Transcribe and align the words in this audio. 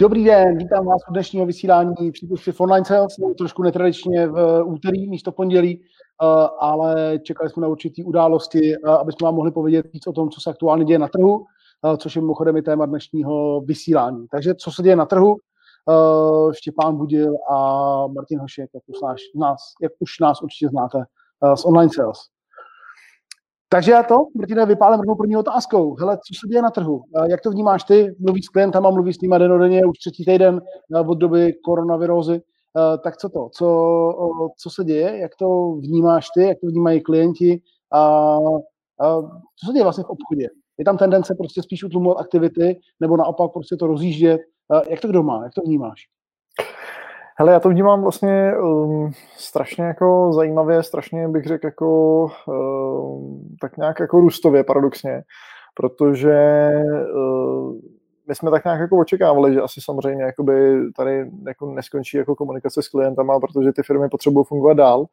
Dobrý 0.00 0.24
den, 0.24 0.56
vítám 0.56 0.86
vás 0.86 1.00
u 1.10 1.12
dnešního 1.12 1.46
vysílání 1.46 2.12
přípustky 2.12 2.52
Online 2.58 2.84
Sales, 2.84 3.16
trošku 3.38 3.62
netradičně 3.62 4.26
v 4.26 4.62
úterý 4.64 5.10
místo 5.10 5.32
pondělí, 5.32 5.80
eh, 5.82 6.26
ale 6.58 7.18
čekali 7.22 7.50
jsme 7.50 7.60
na 7.60 7.68
určitý 7.68 8.04
události, 8.04 8.74
eh, 8.74 8.90
aby 8.90 9.12
jsme 9.12 9.24
vám 9.24 9.34
mohli 9.34 9.50
povědět 9.50 9.86
víc 9.92 10.06
o 10.06 10.12
tom, 10.12 10.30
co 10.30 10.40
se 10.40 10.50
aktuálně 10.50 10.84
děje 10.84 10.98
na 10.98 11.08
trhu, 11.08 11.44
eh, 11.84 11.96
což 11.96 12.16
je 12.16 12.22
mimochodem 12.22 12.56
i 12.56 12.62
téma 12.62 12.86
dnešního 12.86 13.60
vysílání. 13.60 14.26
Takže 14.30 14.54
co 14.54 14.72
se 14.72 14.82
děje 14.82 14.96
na 14.96 15.06
trhu? 15.06 15.36
Štěpán 16.52 16.96
Budil 16.96 17.34
a 17.50 17.56
Martin 18.06 18.40
Hošek, 18.40 18.70
jak 18.74 18.82
už, 18.86 19.00
nás, 19.34 19.60
jak 19.82 19.92
už 19.98 20.18
nás 20.20 20.42
určitě 20.42 20.68
znáte 20.68 20.98
z 21.54 21.64
Online 21.64 21.90
Sales. 21.94 22.18
Takže 23.72 23.92
já 23.92 24.02
to, 24.02 24.14
Martina, 24.36 24.64
vypálím 24.64 24.98
rovnou 25.00 25.14
první 25.14 25.36
otázkou. 25.36 25.94
Hele, 25.94 26.16
co 26.16 26.40
se 26.40 26.48
děje 26.48 26.62
na 26.62 26.70
trhu? 26.70 27.02
Jak 27.30 27.40
to 27.40 27.50
vnímáš 27.50 27.84
ty? 27.84 28.16
Mluvíš 28.18 28.44
s 28.44 28.48
klientama, 28.48 28.90
mluvíš 28.90 29.16
s 29.16 29.20
nimi 29.20 29.34
denodenně 29.38 29.86
už 29.86 29.98
třetí 29.98 30.24
týden 30.24 30.60
od 31.08 31.14
doby 31.14 31.52
koronavirózy. 31.64 32.42
Tak 33.04 33.16
co 33.16 33.28
to? 33.28 33.48
Co, 33.48 33.68
co 34.58 34.70
se 34.70 34.84
děje? 34.84 35.18
Jak 35.18 35.32
to 35.38 35.72
vnímáš 35.72 36.26
ty? 36.34 36.42
Jak 36.42 36.58
to 36.60 36.66
vnímají 36.66 37.00
klienti? 37.00 37.60
A, 37.92 38.00
a 39.00 39.22
co 39.56 39.66
se 39.66 39.72
děje 39.72 39.82
vlastně 39.82 40.04
v 40.04 40.10
obchodě? 40.10 40.48
Je 40.78 40.84
tam 40.84 40.98
tendence 40.98 41.34
prostě 41.34 41.62
spíš 41.62 41.84
utlumovat 41.84 42.20
aktivity, 42.20 42.80
nebo 43.00 43.16
naopak 43.16 43.52
prostě 43.52 43.76
to 43.76 43.86
rozjíždět? 43.86 44.40
Jak 44.88 45.00
to 45.00 45.08
kdo 45.08 45.22
má? 45.22 45.44
Jak 45.44 45.54
to 45.54 45.62
vnímáš? 45.62 46.00
Hele, 47.40 47.52
já 47.52 47.60
to 47.60 47.68
vnímám 47.68 48.02
vlastně 48.02 48.52
um, 48.62 49.12
strašně 49.36 49.84
jako 49.84 50.32
zajímavě, 50.32 50.82
strašně 50.82 51.28
bych 51.28 51.44
řekl 51.44 51.66
jako 51.66 52.22
um, 52.46 53.56
tak 53.60 53.76
nějak 53.76 54.00
jako 54.00 54.20
růstově 54.20 54.64
paradoxně, 54.64 55.22
protože 55.74 56.70
uh, 57.14 57.74
my 58.28 58.34
jsme 58.34 58.50
tak 58.50 58.64
nějak 58.64 58.80
jako 58.80 58.98
očekávali, 58.98 59.54
že 59.54 59.60
asi 59.60 59.80
samozřejmě 59.80 60.24
jakoby 60.24 60.80
tady 60.96 61.30
jako 61.46 61.66
neskončí 61.66 62.16
jako 62.16 62.34
komunikace 62.34 62.82
s 62.82 62.88
klientama, 62.88 63.40
protože 63.40 63.72
ty 63.72 63.82
firmy 63.82 64.08
potřebují 64.08 64.44
fungovat 64.44 64.74
dál, 64.74 65.04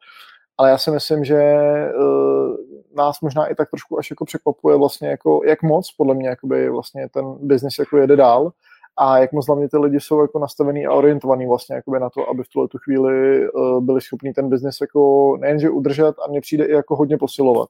ale 0.58 0.70
já 0.70 0.78
si 0.78 0.90
myslím, 0.90 1.24
že 1.24 1.54
uh, 1.98 2.56
nás 2.96 3.20
možná 3.20 3.46
i 3.46 3.54
tak 3.54 3.70
trošku 3.70 3.98
až 3.98 4.10
jako 4.10 4.24
překvapuje 4.24 4.76
vlastně 4.76 5.08
jako 5.08 5.40
jak 5.44 5.62
moc 5.62 5.92
podle 5.92 6.14
mě 6.14 6.28
jakoby 6.28 6.70
vlastně 6.70 7.08
ten 7.08 7.24
biznis 7.40 7.78
jako 7.78 7.96
jede 7.96 8.16
dál 8.16 8.52
a 8.98 9.18
jak 9.18 9.32
moc 9.32 9.46
hlavně 9.46 9.68
ty 9.68 9.78
lidi 9.78 10.00
jsou 10.00 10.20
jako 10.20 10.38
nastavený 10.38 10.86
a 10.86 10.92
orientovaný 10.92 11.46
vlastně 11.46 11.82
na 12.00 12.10
to, 12.10 12.28
aby 12.28 12.42
v 12.42 12.48
tuhle 12.48 12.68
tu 12.68 12.78
chvíli 12.78 13.48
uh, 13.50 13.80
byli 13.80 14.00
schopni 14.00 14.32
ten 14.32 14.48
biznis 14.48 14.80
jako 14.80 15.36
nejenže 15.40 15.70
udržet 15.70 16.14
a 16.24 16.28
mně 16.28 16.40
přijde 16.40 16.64
i 16.64 16.72
jako 16.72 16.96
hodně 16.96 17.18
posilovat. 17.18 17.68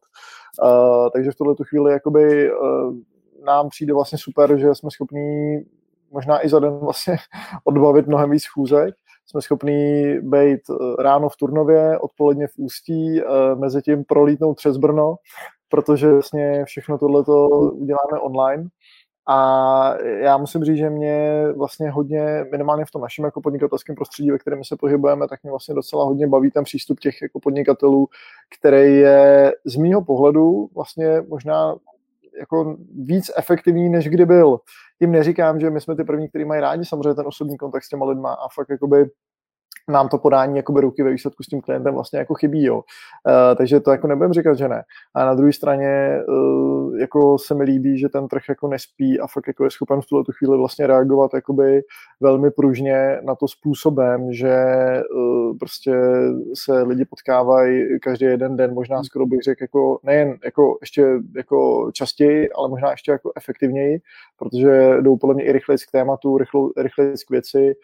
Uh, 0.62 1.08
takže 1.12 1.30
v 1.30 1.34
tuhle 1.34 1.54
tu 1.54 1.64
chvíli 1.64 1.92
jakoby 1.92 2.52
uh, 2.52 2.94
nám 3.44 3.68
přijde 3.68 3.94
vlastně 3.94 4.18
super, 4.18 4.58
že 4.58 4.74
jsme 4.74 4.90
schopní 4.90 5.60
možná 6.10 6.46
i 6.46 6.48
za 6.48 6.58
den 6.58 6.72
vlastně 6.72 7.16
odbavit 7.64 8.06
mnohem 8.06 8.30
víc 8.30 8.42
schůzek. 8.42 8.94
Jsme 9.26 9.42
schopní 9.42 10.14
být 10.20 10.60
ráno 10.98 11.28
v 11.28 11.36
Turnově, 11.36 11.98
odpoledně 11.98 12.46
v 12.46 12.52
Ústí, 12.56 13.20
mezi 13.54 13.82
tím 13.82 14.04
prolítnout 14.04 14.54
přes 14.54 14.76
Brno, 14.76 15.16
protože 15.68 16.12
vlastně 16.12 16.64
všechno 16.64 16.98
tohleto 16.98 17.48
uděláme 17.48 18.20
online. 18.20 18.68
A 19.30 19.94
já 20.02 20.36
musím 20.36 20.64
říct, 20.64 20.76
že 20.76 20.90
mě 20.90 21.44
vlastně 21.56 21.90
hodně, 21.90 22.44
minimálně 22.52 22.84
v 22.84 22.90
tom 22.90 23.02
našem 23.02 23.24
jako 23.24 23.40
podnikatelském 23.40 23.96
prostředí, 23.96 24.30
ve 24.30 24.38
kterém 24.38 24.64
se 24.64 24.76
pohybujeme, 24.76 25.28
tak 25.28 25.42
mě 25.42 25.50
vlastně 25.50 25.74
docela 25.74 26.04
hodně 26.04 26.26
baví 26.26 26.50
ten 26.50 26.64
přístup 26.64 27.00
těch 27.00 27.22
jako 27.22 27.40
podnikatelů, 27.40 28.08
který 28.58 28.96
je 28.96 29.52
z 29.64 29.76
mýho 29.76 30.04
pohledu 30.04 30.68
vlastně 30.74 31.22
možná 31.28 31.74
jako 32.38 32.76
víc 32.94 33.30
efektivní, 33.36 33.88
než 33.88 34.08
kdy 34.08 34.26
byl. 34.26 34.58
Tím 34.98 35.12
neříkám, 35.12 35.60
že 35.60 35.70
my 35.70 35.80
jsme 35.80 35.96
ty 35.96 36.04
první, 36.04 36.28
kteří 36.28 36.44
mají 36.44 36.60
rádi 36.60 36.84
samozřejmě 36.84 37.14
ten 37.14 37.26
osobní 37.26 37.56
kontakt 37.56 37.84
s 37.84 37.88
těma 37.88 38.06
lidma 38.06 38.32
a 38.32 38.48
fakt 38.54 38.70
jakoby 38.70 39.10
nám 39.88 40.08
to 40.08 40.18
podání 40.18 40.56
jakoby 40.56 40.80
ruky 40.80 41.02
ve 41.02 41.10
výsledku 41.10 41.42
s 41.42 41.46
tím 41.46 41.60
klientem 41.60 41.94
vlastně 41.94 42.18
jako 42.18 42.34
chybí, 42.34 42.64
jo. 42.64 42.76
Uh, 42.76 42.82
takže 43.56 43.80
to 43.80 43.90
jako 43.90 44.06
nebudem 44.06 44.32
říkat, 44.32 44.54
že 44.54 44.68
ne. 44.68 44.82
A 45.14 45.24
na 45.24 45.34
druhé 45.34 45.52
straně 45.52 46.18
uh, 46.28 46.98
jako 46.98 47.38
se 47.38 47.54
mi 47.54 47.64
líbí, 47.64 47.98
že 47.98 48.08
ten 48.08 48.28
trh 48.28 48.42
jako 48.48 48.68
nespí 48.68 49.20
a 49.20 49.26
fakt 49.26 49.46
jako 49.46 49.64
je 49.64 49.70
schopen 49.70 50.00
v 50.00 50.06
tuhle 50.06 50.24
tu 50.24 50.32
chvíli 50.32 50.58
vlastně 50.58 50.86
reagovat 50.86 51.34
jakoby 51.34 51.82
velmi 52.20 52.50
pružně 52.50 53.20
na 53.22 53.34
to 53.34 53.48
způsobem, 53.48 54.32
že 54.32 54.56
uh, 55.14 55.56
prostě 55.58 55.94
se 56.54 56.82
lidi 56.82 57.04
potkávají 57.04 58.00
každý 58.00 58.24
jeden 58.24 58.56
den, 58.56 58.74
možná 58.74 59.04
skoro 59.04 59.26
bych 59.26 59.42
řekl 59.42 59.62
jako 59.62 59.98
nejen 60.02 60.38
jako 60.44 60.78
ještě 60.80 61.06
jako 61.36 61.90
častěji, 61.92 62.50
ale 62.52 62.68
možná 62.68 62.90
ještě 62.90 63.12
jako 63.12 63.32
efektivněji, 63.36 64.00
protože 64.38 64.96
jdou 65.00 65.16
podle 65.16 65.34
mě 65.34 65.44
i 65.44 65.52
rychleji 65.52 65.78
k 65.78 65.92
tématu, 65.92 66.38
rychleji 66.76 67.14
k 67.26 67.30
věci, 67.30 67.74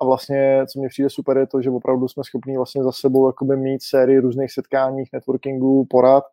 a 0.00 0.04
vlastně, 0.04 0.64
co 0.72 0.78
mě 0.78 0.88
přijde 0.88 1.10
super, 1.10 1.36
je 1.36 1.46
to, 1.46 1.62
že 1.62 1.70
opravdu 1.70 2.08
jsme 2.08 2.24
schopni 2.24 2.56
vlastně 2.56 2.82
za 2.82 2.92
sebou 2.92 3.26
jakoby 3.28 3.56
mít 3.56 3.82
sérii 3.82 4.18
různých 4.18 4.52
setkání, 4.52 5.04
networkingů, 5.12 5.86
porad, 5.90 6.24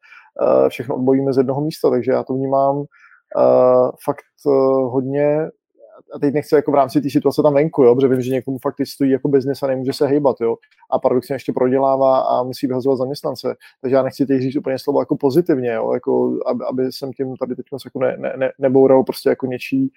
uh, 0.42 0.70
všechno 0.70 0.96
odbojíme 0.96 1.34
z 1.34 1.38
jednoho 1.38 1.62
místa, 1.62 1.90
takže 1.90 2.12
já 2.12 2.24
to 2.24 2.34
vnímám 2.34 2.78
uh, 2.78 2.86
fakt 4.06 4.50
hodně. 4.84 5.50
A 6.16 6.20
teď 6.20 6.34
nechci 6.34 6.56
jako 6.56 6.72
v 6.72 6.76
rámci 6.76 7.02
té 7.02 7.10
situace 7.10 7.42
tam 7.42 7.54
venku, 7.54 7.84
jo, 7.84 7.96
protože 7.96 8.08
vím, 8.08 8.22
že 8.22 8.32
někomu 8.32 8.58
fakt 8.62 8.76
stojí 8.88 9.12
jako 9.12 9.28
biznis 9.28 9.64
a 9.64 9.68
nemůže 9.68 9.94
se 9.94 10.08
hejbat, 10.08 10.36
jo, 10.42 10.56
a 10.92 11.00
paradoxně 11.00 11.36
ještě 11.36 11.54
prodělává 11.54 12.20
a 12.20 12.44
musí 12.44 12.68
vyhazovat 12.68 12.98
zaměstnance. 12.98 13.56
Takže 13.82 13.96
já 13.96 14.04
nechci 14.04 14.26
teď 14.26 14.42
říct 14.42 14.56
úplně 14.56 14.80
slovo 14.80 15.02
jako 15.02 15.18
pozitivně, 15.18 15.72
jo, 15.72 15.94
jako 15.94 16.38
aby, 16.46 16.64
aby 16.70 16.92
jsem 16.92 17.14
tím 17.14 17.36
tady 17.36 17.56
teď 17.56 17.66
jako 17.86 18.00
ne, 18.00 18.16
ne, 18.18 18.34
ne, 18.38 18.52
neboural 18.60 19.04
prostě 19.04 19.30
jako 19.30 19.46
něčí, 19.46 19.92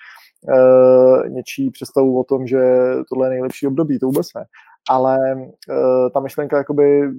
uh, 0.49 1.29
něčí 1.29 1.71
představu 1.71 2.21
o 2.21 2.25
tom, 2.25 2.47
že 2.47 2.61
tohle 3.09 3.27
je 3.27 3.31
nejlepší 3.31 3.67
období, 3.67 3.99
to 3.99 4.07
vůbec 4.07 4.27
ne. 4.37 4.45
Ale 4.91 5.19
uh, 5.35 6.11
ta 6.15 6.21
myšlenka, 6.21 6.59
jakoby, 6.59 7.11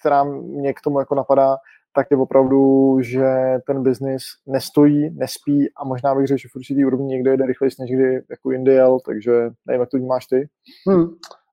která 0.00 0.24
mě 0.24 0.74
k 0.74 0.80
tomu 0.80 0.98
jako 0.98 1.14
napadá, 1.14 1.56
tak 1.94 2.06
je 2.10 2.16
opravdu, 2.16 2.96
že 3.00 3.58
ten 3.66 3.82
biznis 3.82 4.22
nestojí, 4.46 5.10
nespí 5.10 5.68
a 5.76 5.84
možná 5.84 6.14
bych 6.14 6.26
řekl, 6.26 6.38
že 6.38 6.48
v 6.48 6.56
určitý 6.56 6.84
úrovni 6.84 7.06
někde 7.06 7.36
jde 7.36 7.46
rychleji 7.46 7.70
než 7.80 7.90
kdy 7.90 8.22
jako 8.30 8.50
Indiel, 8.50 8.98
takže 9.06 9.32
nevím, 9.66 9.80
jak 9.80 9.88
to 9.90 9.96
vnímáš 9.96 10.26
ty. 10.26 10.48
Hmm. 10.88 11.06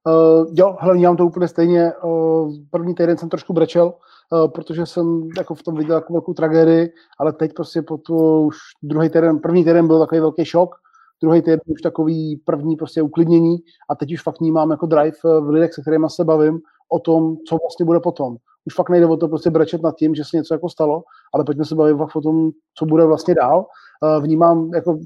Uh, 0.08 0.48
jo, 0.54 0.78
hlavně 0.80 1.00
vnímám 1.00 1.18
to 1.18 1.26
úplně 1.26 1.48
stejně. 1.48 1.94
Uh, 2.04 2.54
první 2.70 2.96
týden 2.96 3.18
jsem 3.18 3.30
trošku 3.30 3.54
brečel, 3.54 3.94
uh, 4.32 4.48
protože 4.48 4.86
jsem 4.86 5.30
jako 5.38 5.56
v 5.56 5.64
tom 5.64 5.76
viděl 5.76 5.96
jako 5.96 6.14
velkou 6.14 6.34
tragédii, 6.34 6.94
ale 7.20 7.34
teď 7.34 7.54
prostě 7.54 7.82
po 7.82 7.98
to 7.98 8.42
už 8.42 8.58
druhý 8.84 9.10
týden, 9.10 9.40
první 9.40 9.64
týden 9.64 9.88
byl 9.88 10.00
takový 10.00 10.22
velký 10.22 10.46
šok, 10.46 10.76
druhý 11.26 11.42
týden 11.42 11.60
už 11.66 11.82
takový 11.82 12.42
první 12.46 12.76
prostě 12.76 13.02
uklidnění 13.02 13.58
a 13.90 13.96
teď 13.96 14.14
už 14.14 14.24
fakt 14.24 14.40
vnímám 14.40 14.72
jako 14.72 14.86
drive 14.86 15.18
v 15.24 15.50
lidech, 15.50 15.74
se 15.74 15.82
kterými 15.82 16.06
se 16.10 16.24
bavím, 16.24 16.60
o 16.90 17.00
tom, 17.00 17.38
co 17.48 17.58
vlastně 17.62 17.86
bude 17.86 18.00
potom 18.00 18.38
už 18.66 18.76
fakt 18.76 18.90
nejde 18.90 19.06
o 19.06 19.18
to 19.18 19.28
prostě 19.28 19.50
brečet 19.50 19.82
nad 19.82 19.96
tím, 19.96 20.16
že 20.16 20.24
se 20.24 20.38
něco 20.38 20.54
jako 20.54 20.70
stalo, 20.70 21.04
ale 21.34 21.44
pojďme 21.44 21.66
se 21.66 21.76
bavit 21.76 21.98
fakt 21.98 22.16
o 22.16 22.22
tom, 22.22 22.52
co 22.78 22.86
bude 22.86 23.06
vlastně 23.06 23.36
dál. 23.36 23.66
Eh, 24.04 24.22
vnímám, 24.22 24.70
jako 24.74 25.00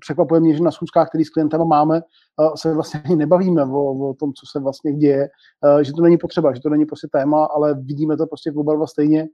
překvapuje 0.00 0.40
mě, 0.40 0.54
že 0.54 0.62
na 0.62 0.70
schůzkách, 0.70 1.08
který 1.08 1.24
s 1.24 1.30
klientama 1.30 1.64
máme, 1.64 1.96
eh, 1.96 2.50
se 2.56 2.74
vlastně 2.74 3.02
nebavíme 3.16 3.64
o, 3.64 4.10
o 4.10 4.14
tom, 4.14 4.32
co 4.32 4.46
se 4.52 4.60
vlastně 4.60 4.92
děje, 4.92 5.28
eh, 5.64 5.84
že 5.84 5.92
to 5.92 6.02
není 6.02 6.18
potřeba, 6.18 6.54
že 6.54 6.60
to 6.60 6.70
není 6.70 6.86
prostě 6.86 7.08
téma, 7.12 7.44
ale 7.44 7.74
vidíme 7.74 8.16
to 8.16 8.26
prostě 8.26 8.52
oba 8.56 8.74
dva 8.74 8.86
stejně, 8.86 9.28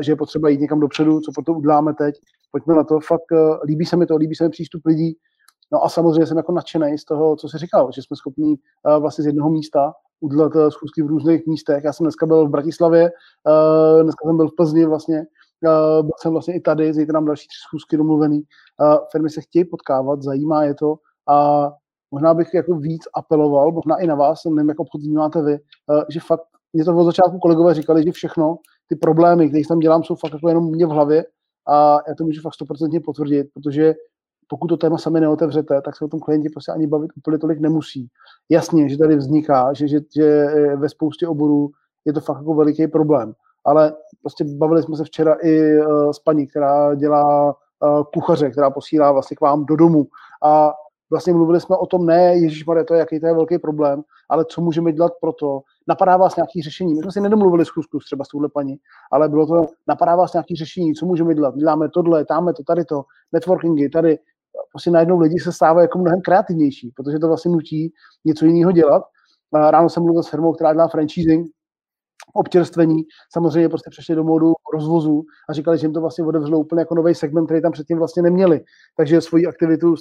že 0.00 0.12
je 0.12 0.16
potřeba 0.16 0.48
jít 0.48 0.60
někam 0.60 0.80
dopředu, 0.80 1.20
co 1.20 1.32
proto 1.32 1.52
uděláme 1.52 1.94
teď. 1.94 2.14
Pojďme 2.52 2.74
na 2.74 2.84
to, 2.84 3.00
fakt 3.00 3.32
líbí 3.64 3.86
se 3.86 3.96
mi 3.96 4.06
to, 4.06 4.16
líbí 4.16 4.34
se 4.34 4.44
mi 4.44 4.50
přístup 4.50 4.86
lidí, 4.86 5.16
No 5.72 5.84
a 5.84 5.88
samozřejmě 5.88 6.26
jsem 6.26 6.36
jako 6.36 6.52
nadšený 6.52 6.98
z 6.98 7.04
toho, 7.04 7.36
co 7.36 7.48
jsi 7.48 7.58
říkal, 7.58 7.90
že 7.94 8.02
jsme 8.02 8.16
schopni 8.16 8.48
uh, 8.48 9.00
vlastně 9.00 9.22
z 9.22 9.26
jednoho 9.26 9.50
místa 9.50 9.92
udělat 10.20 10.54
uh, 10.54 10.68
schůzky 10.68 11.02
v 11.02 11.06
různých 11.06 11.46
místech. 11.46 11.84
Já 11.84 11.92
jsem 11.92 12.04
dneska 12.04 12.26
byl 12.26 12.46
v 12.46 12.50
Bratislavě, 12.50 13.10
uh, 13.46 14.02
dneska 14.02 14.28
jsem 14.28 14.36
byl 14.36 14.48
v 14.48 14.56
Plzni 14.56 14.86
vlastně, 14.86 15.26
byl 16.02 16.10
jsem 16.22 16.32
vlastně 16.32 16.54
i 16.54 16.60
tady, 16.60 16.94
zítra 16.94 17.12
nám 17.12 17.24
další 17.24 17.48
tři 17.48 17.58
schůzky 17.68 17.96
domluvený. 17.96 18.42
Firmy 19.12 19.30
se 19.30 19.40
chtějí 19.40 19.64
potkávat, 19.64 20.22
zajímá 20.22 20.64
je 20.64 20.74
to 20.74 20.94
a 21.28 21.68
možná 22.10 22.34
bych 22.34 22.54
jako 22.54 22.74
víc 22.74 23.02
apeloval, 23.14 23.72
možná 23.72 23.96
i 23.96 24.06
na 24.06 24.14
vás, 24.14 24.44
nevím, 24.44 24.68
jak 24.68 24.80
obchod 24.80 25.00
vnímáte 25.00 25.42
vy, 25.42 25.58
že 26.08 26.20
fakt, 26.20 26.42
mě 26.72 26.84
to 26.84 26.96
od 26.96 27.04
začátku 27.04 27.38
kolegové 27.38 27.74
říkali, 27.74 28.04
že 28.04 28.12
všechno, 28.12 28.56
ty 28.88 28.96
problémy, 28.96 29.48
které 29.48 29.62
tam 29.68 29.78
dělám, 29.78 30.04
jsou 30.04 30.14
fakt 30.14 30.32
jako 30.32 30.48
jenom 30.48 30.70
mě 30.70 30.86
v 30.86 30.90
hlavě 30.90 31.24
a 31.68 31.98
já 32.08 32.14
to 32.18 32.24
můžu 32.24 32.40
fakt 32.40 32.54
stoprocentně 32.54 33.00
potvrdit, 33.00 33.46
protože 33.54 33.94
pokud 34.50 34.66
to 34.66 34.76
téma 34.76 34.98
sami 34.98 35.20
neotevřete, 35.20 35.80
tak 35.82 35.96
se 35.96 36.04
o 36.04 36.08
tom 36.08 36.20
klienti 36.20 36.48
prostě 36.48 36.72
ani 36.72 36.86
bavit 36.86 37.10
úplně 37.16 37.38
tolik 37.38 37.60
nemusí. 37.60 38.08
Jasně, 38.48 38.88
že 38.88 38.98
tady 38.98 39.16
vzniká, 39.16 39.72
že, 39.72 39.88
že, 39.88 40.00
že 40.16 40.46
ve 40.76 40.88
spoustě 40.88 41.28
oborů 41.28 41.70
je 42.04 42.12
to 42.12 42.20
fakt 42.20 42.38
jako 42.38 42.54
veliký 42.54 42.88
problém. 42.88 43.32
Ale 43.64 43.92
prostě 44.22 44.44
bavili 44.44 44.82
jsme 44.82 44.96
se 44.96 45.04
včera 45.04 45.36
i 45.42 45.78
uh, 45.78 46.10
s 46.10 46.18
paní, 46.18 46.46
která 46.46 46.94
dělá 46.94 47.46
uh, 47.46 48.02
kuchaře, 48.14 48.50
která 48.50 48.70
posílá 48.70 49.12
vlastně 49.12 49.36
k 49.36 49.40
vám 49.40 49.64
do 49.64 49.76
domu. 49.76 50.06
A 50.42 50.72
vlastně 51.10 51.32
mluvili 51.32 51.60
jsme 51.60 51.76
o 51.76 51.86
tom, 51.86 52.06
ne, 52.06 52.36
Ježíš 52.36 52.64
to 52.86 52.94
je, 52.94 52.98
jaký 52.98 53.20
to 53.20 53.26
je 53.26 53.34
velký 53.34 53.58
problém, 53.58 54.02
ale 54.28 54.44
co 54.44 54.60
můžeme 54.60 54.92
dělat 54.92 55.12
pro 55.20 55.32
to. 55.32 55.60
Napadá 55.88 56.16
vás 56.16 56.36
nějaký 56.36 56.62
řešení. 56.62 56.94
My 56.94 57.02
jsme 57.02 57.12
si 57.12 57.20
nedomluvili 57.20 57.64
schůzku 57.64 57.98
třeba 57.98 58.24
s 58.24 58.28
touhle 58.28 58.48
paní, 58.48 58.76
ale 59.12 59.28
bylo 59.28 59.46
to, 59.46 59.66
napadá 59.88 60.16
vás 60.16 60.32
nějaký 60.32 60.56
řešení, 60.56 60.94
co 60.94 61.06
můžeme 61.06 61.34
dělat. 61.34 61.54
Děláme 61.56 61.88
tohle, 61.88 62.24
táme 62.24 62.52
to, 62.52 62.62
tady 62.62 62.84
to, 62.84 63.02
networkingy, 63.32 63.88
tady 63.88 64.18
prostě 64.72 64.90
najednou 64.90 65.18
lidi 65.18 65.38
se 65.38 65.52
stávají 65.52 65.84
jako 65.84 65.98
mnohem 65.98 66.20
kreativnější, 66.20 66.92
protože 66.96 67.18
to 67.18 67.28
vlastně 67.28 67.50
nutí 67.50 67.92
něco 68.24 68.44
jiného 68.46 68.72
dělat. 68.72 69.02
Ráno 69.52 69.88
jsem 69.88 70.02
mluvil 70.02 70.22
s 70.22 70.28
firmou, 70.28 70.52
která 70.52 70.72
dělá 70.72 70.88
franchising, 70.88 71.46
občerstvení, 72.34 73.02
samozřejmě 73.32 73.68
prostě 73.68 73.90
přešli 73.90 74.14
do 74.14 74.24
módu 74.24 74.52
rozvozu 74.74 75.22
a 75.48 75.52
říkali, 75.52 75.78
že 75.78 75.86
jim 75.86 75.92
to 75.92 76.00
vlastně 76.00 76.24
otevřelo 76.24 76.58
úplně 76.58 76.80
jako 76.80 76.94
nový 76.94 77.14
segment, 77.14 77.46
který 77.46 77.62
tam 77.62 77.72
předtím 77.72 77.98
vlastně 77.98 78.22
neměli. 78.22 78.60
Takže 78.96 79.20
svoji 79.20 79.46
aktivitu 79.46 79.94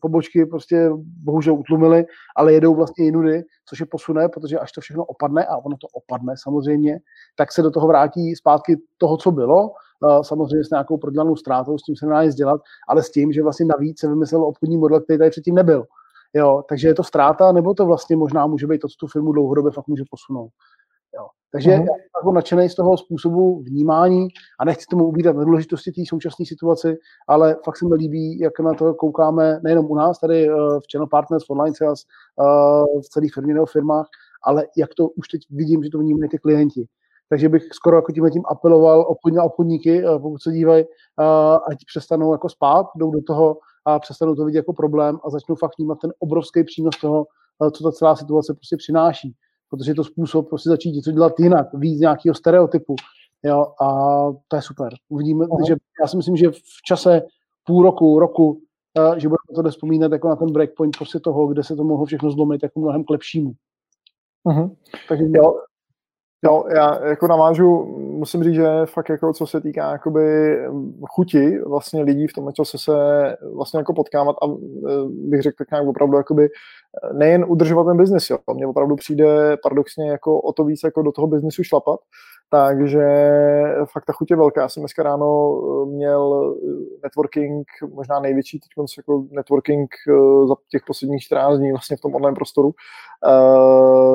pobočky 0.00 0.46
prostě 0.46 0.90
bohužel 1.24 1.54
utlumili, 1.54 2.04
ale 2.36 2.52
jedou 2.52 2.74
vlastně 2.74 3.04
jinudy, 3.04 3.42
což 3.68 3.80
je 3.80 3.86
posune, 3.86 4.28
protože 4.28 4.58
až 4.58 4.72
to 4.72 4.80
všechno 4.80 5.04
opadne, 5.04 5.46
a 5.46 5.56
ono 5.56 5.76
to 5.76 5.86
opadne 5.92 6.34
samozřejmě, 6.42 6.98
tak 7.36 7.52
se 7.52 7.62
do 7.62 7.70
toho 7.70 7.86
vrátí 7.86 8.36
zpátky 8.36 8.76
toho, 8.98 9.16
co 9.16 9.30
bylo, 9.30 9.70
samozřejmě 10.22 10.64
s 10.64 10.70
nějakou 10.70 10.96
prodělanou 10.96 11.36
ztrátou, 11.36 11.78
s 11.78 11.82
tím 11.82 11.96
se 11.96 12.06
nedá 12.06 12.24
nic 12.24 12.34
dělat, 12.34 12.60
ale 12.88 13.02
s 13.02 13.10
tím, 13.10 13.32
že 13.32 13.42
vlastně 13.42 13.66
navíc 13.66 14.00
se 14.00 14.08
vymyslel 14.08 14.44
obchodní 14.44 14.76
model, 14.76 15.00
který 15.00 15.18
tady 15.18 15.30
předtím 15.30 15.54
nebyl. 15.54 15.84
Jo, 16.34 16.62
takže 16.68 16.88
je 16.88 16.94
to 16.94 17.02
ztráta, 17.02 17.52
nebo 17.52 17.74
to 17.74 17.86
vlastně 17.86 18.16
možná 18.16 18.46
může 18.46 18.66
být 18.66 18.78
to, 18.78 18.88
co 18.88 18.94
tu 19.00 19.06
firmu 19.06 19.32
dlouhodobě 19.32 19.72
fakt 19.72 19.88
může 19.88 20.02
posunout. 20.10 20.50
Jo. 21.16 21.26
Takže 21.52 21.70
mm-hmm. 21.70 21.86
já 21.86 22.22
jsem 22.24 22.34
nadšený 22.34 22.68
z 22.68 22.74
toho 22.74 22.96
způsobu 22.96 23.62
vnímání 23.62 24.28
a 24.60 24.64
nechci 24.64 24.86
tomu 24.90 25.04
ubírat 25.04 25.36
na 25.36 25.44
důležitosti 25.44 25.92
té 25.92 26.02
současné 26.08 26.46
situaci, 26.46 26.96
ale 27.28 27.56
fakt 27.64 27.76
se 27.76 27.84
mi 27.84 27.94
líbí, 27.94 28.38
jak 28.38 28.60
na 28.60 28.74
to 28.74 28.94
koukáme 28.94 29.60
nejenom 29.64 29.90
u 29.90 29.94
nás, 29.94 30.18
tady 30.18 30.50
uh, 30.50 30.54
v 30.54 30.82
Channel 30.92 31.06
Partners, 31.06 31.46
v 31.46 31.50
Online 31.50 31.76
Sales, 31.76 32.00
uh, 32.36 33.00
v 33.00 33.08
celých 33.08 33.34
firmě 33.34 33.54
nebo 33.54 33.66
firmách, 33.66 34.06
ale 34.44 34.66
jak 34.76 34.94
to 34.94 35.08
už 35.08 35.28
teď 35.28 35.40
vidím, 35.50 35.82
že 35.82 35.90
to 35.90 35.98
vnímají 35.98 36.28
ty 36.28 36.38
klienti. 36.38 36.86
Takže 37.32 37.48
bych 37.48 37.62
skoro 37.72 37.96
jako 37.96 38.12
tím 38.12 38.30
tím 38.30 38.42
apeloval 38.46 39.00
obchodní 39.08 39.38
a 39.38 39.44
obchodníky, 39.44 40.04
uh, 40.04 40.22
pokud 40.22 40.42
se 40.42 40.52
dívají, 40.52 40.84
uh, 40.84 41.58
ať 41.70 41.78
přestanou 41.86 42.32
jako 42.32 42.48
spát, 42.48 42.86
jdou 42.96 43.10
do 43.10 43.22
toho 43.22 43.58
a 43.84 43.98
přestanou 43.98 44.34
to 44.34 44.44
vidět 44.44 44.58
jako 44.58 44.72
problém 44.72 45.18
a 45.24 45.30
začnou 45.30 45.54
fakt 45.54 45.78
vnímat 45.78 45.98
ten 46.02 46.12
obrovský 46.18 46.64
přínos 46.64 47.00
toho, 47.00 47.26
uh, 47.58 47.70
co 47.70 47.84
ta 47.84 47.92
celá 47.92 48.16
situace 48.16 48.54
prostě 48.54 48.76
přináší 48.76 49.34
protože 49.72 49.90
je 49.90 49.94
to 49.94 50.04
způsob 50.04 50.48
prostě 50.48 50.70
začít 50.70 50.92
něco 50.92 51.12
dělat 51.12 51.40
jinak, 51.40 51.74
víc 51.74 52.00
nějakého 52.00 52.34
stereotypu. 52.34 52.96
Jo, 53.42 53.66
a 53.82 53.88
to 54.48 54.56
je 54.56 54.62
super. 54.62 54.92
Uvidíme, 55.08 55.44
uh-huh. 55.44 55.66
že 55.66 55.76
já 56.02 56.08
si 56.08 56.16
myslím, 56.16 56.36
že 56.36 56.50
v 56.50 56.82
čase 56.86 57.22
půl 57.66 57.82
roku, 57.82 58.18
roku, 58.18 58.60
že 59.16 59.28
budeme 59.28 59.64
to 59.64 59.70
vzpomínat 59.70 60.12
jako 60.12 60.28
na 60.28 60.36
ten 60.36 60.52
breakpoint 60.52 60.96
prostě 60.96 61.20
toho, 61.20 61.46
kde 61.46 61.64
se 61.64 61.76
to 61.76 61.84
mohlo 61.84 62.06
všechno 62.06 62.30
zlomit 62.30 62.62
jako 62.62 62.80
mnohem 62.80 63.04
k 63.04 63.10
lepšímu. 63.10 63.52
Uh-huh. 64.46 64.76
Takže 65.08 65.24
jo, 65.28 65.60
Jo, 66.44 66.64
já 66.74 67.06
jako 67.06 67.26
navážu, 67.26 67.84
musím 67.98 68.44
říct, 68.44 68.54
že 68.54 68.66
fakt 68.84 69.08
jako 69.08 69.32
co 69.32 69.46
se 69.46 69.60
týká 69.60 69.92
jakoby 69.92 70.56
chuti 71.08 71.58
vlastně 71.58 72.02
lidí 72.02 72.26
v 72.26 72.32
tom 72.32 72.52
čase 72.52 72.78
se 72.78 72.92
vlastně 73.54 73.78
jako 73.78 73.94
potkávat 73.94 74.36
a 74.42 74.46
e, 74.46 74.50
bych 75.08 75.42
řekl 75.42 75.56
tak 75.58 75.70
nějak 75.70 75.86
opravdu 75.86 76.16
jakoby 76.16 76.44
e, 76.44 76.48
nejen 77.14 77.44
udržovat 77.48 77.84
ten 77.84 77.96
biznis, 77.96 78.30
jo. 78.30 78.38
Mně 78.54 78.66
opravdu 78.66 78.96
přijde 78.96 79.56
paradoxně 79.62 80.10
jako 80.10 80.40
o 80.40 80.52
to 80.52 80.64
víc 80.64 80.80
jako 80.84 81.02
do 81.02 81.12
toho 81.12 81.26
biznisu 81.26 81.62
šlapat, 81.62 82.00
takže 82.50 83.06
fakt 83.92 84.04
ta 84.04 84.12
chuť 84.12 84.30
je 84.30 84.36
velká. 84.36 84.60
Já 84.60 84.68
jsem 84.68 84.80
dneska 84.80 85.02
ráno 85.02 85.60
e, 85.82 85.86
měl 85.86 86.54
networking, 87.02 87.66
možná 87.94 88.20
největší 88.20 88.60
teď 88.60 88.84
jako 88.96 89.24
networking 89.30 89.90
za 90.48 90.54
těch 90.70 90.82
posledních 90.86 91.22
14 91.22 91.58
dní 91.58 91.72
vlastně 91.72 91.96
v 91.96 92.00
tom 92.00 92.14
online 92.14 92.34
prostoru, 92.34 92.72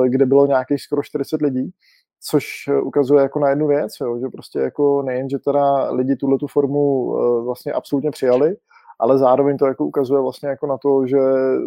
kde 0.08 0.26
bylo 0.26 0.46
nějakých 0.46 0.82
skoro 0.82 1.02
40 1.02 1.42
lidí 1.42 1.72
což 2.20 2.68
eh, 2.68 2.80
ukazuje 2.80 3.22
jako 3.22 3.38
na 3.38 3.48
jednu 3.48 3.66
věc, 3.66 3.92
jo, 4.00 4.18
že 4.18 4.28
prostě 4.28 4.58
jako 4.58 5.02
nejen, 5.02 5.30
že 5.30 5.38
teda 5.38 5.90
lidi 5.90 6.16
tuhle 6.16 6.38
tu 6.38 6.46
formu 6.46 7.04
uh, 7.04 7.44
vlastně 7.44 7.72
absolutně 7.72 8.10
přijali, 8.10 8.56
ale 8.98 9.18
zároveň 9.18 9.56
to 9.58 9.66
jako 9.66 9.86
ukazuje 9.86 10.20
vlastně 10.20 10.48
jako 10.48 10.66
na 10.66 10.78
to, 10.78 11.06
že 11.06 11.18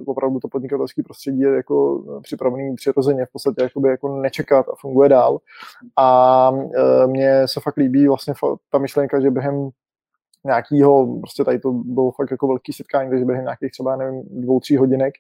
opravdu 0.06 0.40
to 0.40 0.48
podnikatelské 0.48 1.04
prostředí 1.04 1.40
je 1.40 1.56
jako 1.56 2.04
eh, 2.18 2.22
připravený 2.22 2.76
přirozeně 2.76 3.26
v 3.26 3.32
podstatě 3.32 3.64
jakoby 3.64 3.90
jako 3.90 4.22
nečekat 4.22 4.70
a 4.70 4.76
funguje 4.82 5.10
dál. 5.10 5.38
A 5.98 6.52
mně 7.06 7.48
se 7.48 7.60
fakt 7.60 7.78
líbí 7.78 8.08
vlastně 8.08 8.34
ta 8.70 8.78
myšlenka, 8.78 9.20
že 9.20 9.32
během 9.32 9.70
nějakýho, 10.46 11.20
prostě 11.20 11.44
tady 11.44 11.60
to 11.60 11.72
bylo 11.72 12.12
fakt 12.12 12.32
jako 12.32 12.48
velký 12.48 12.74
setkání, 12.74 13.10
takže 13.10 13.26
během 13.26 13.44
nějakých 13.44 13.72
třeba, 13.72 13.96
nevím, 13.96 14.24
dvou, 14.32 14.60
tří 14.60 14.78
hodinek 14.78 15.14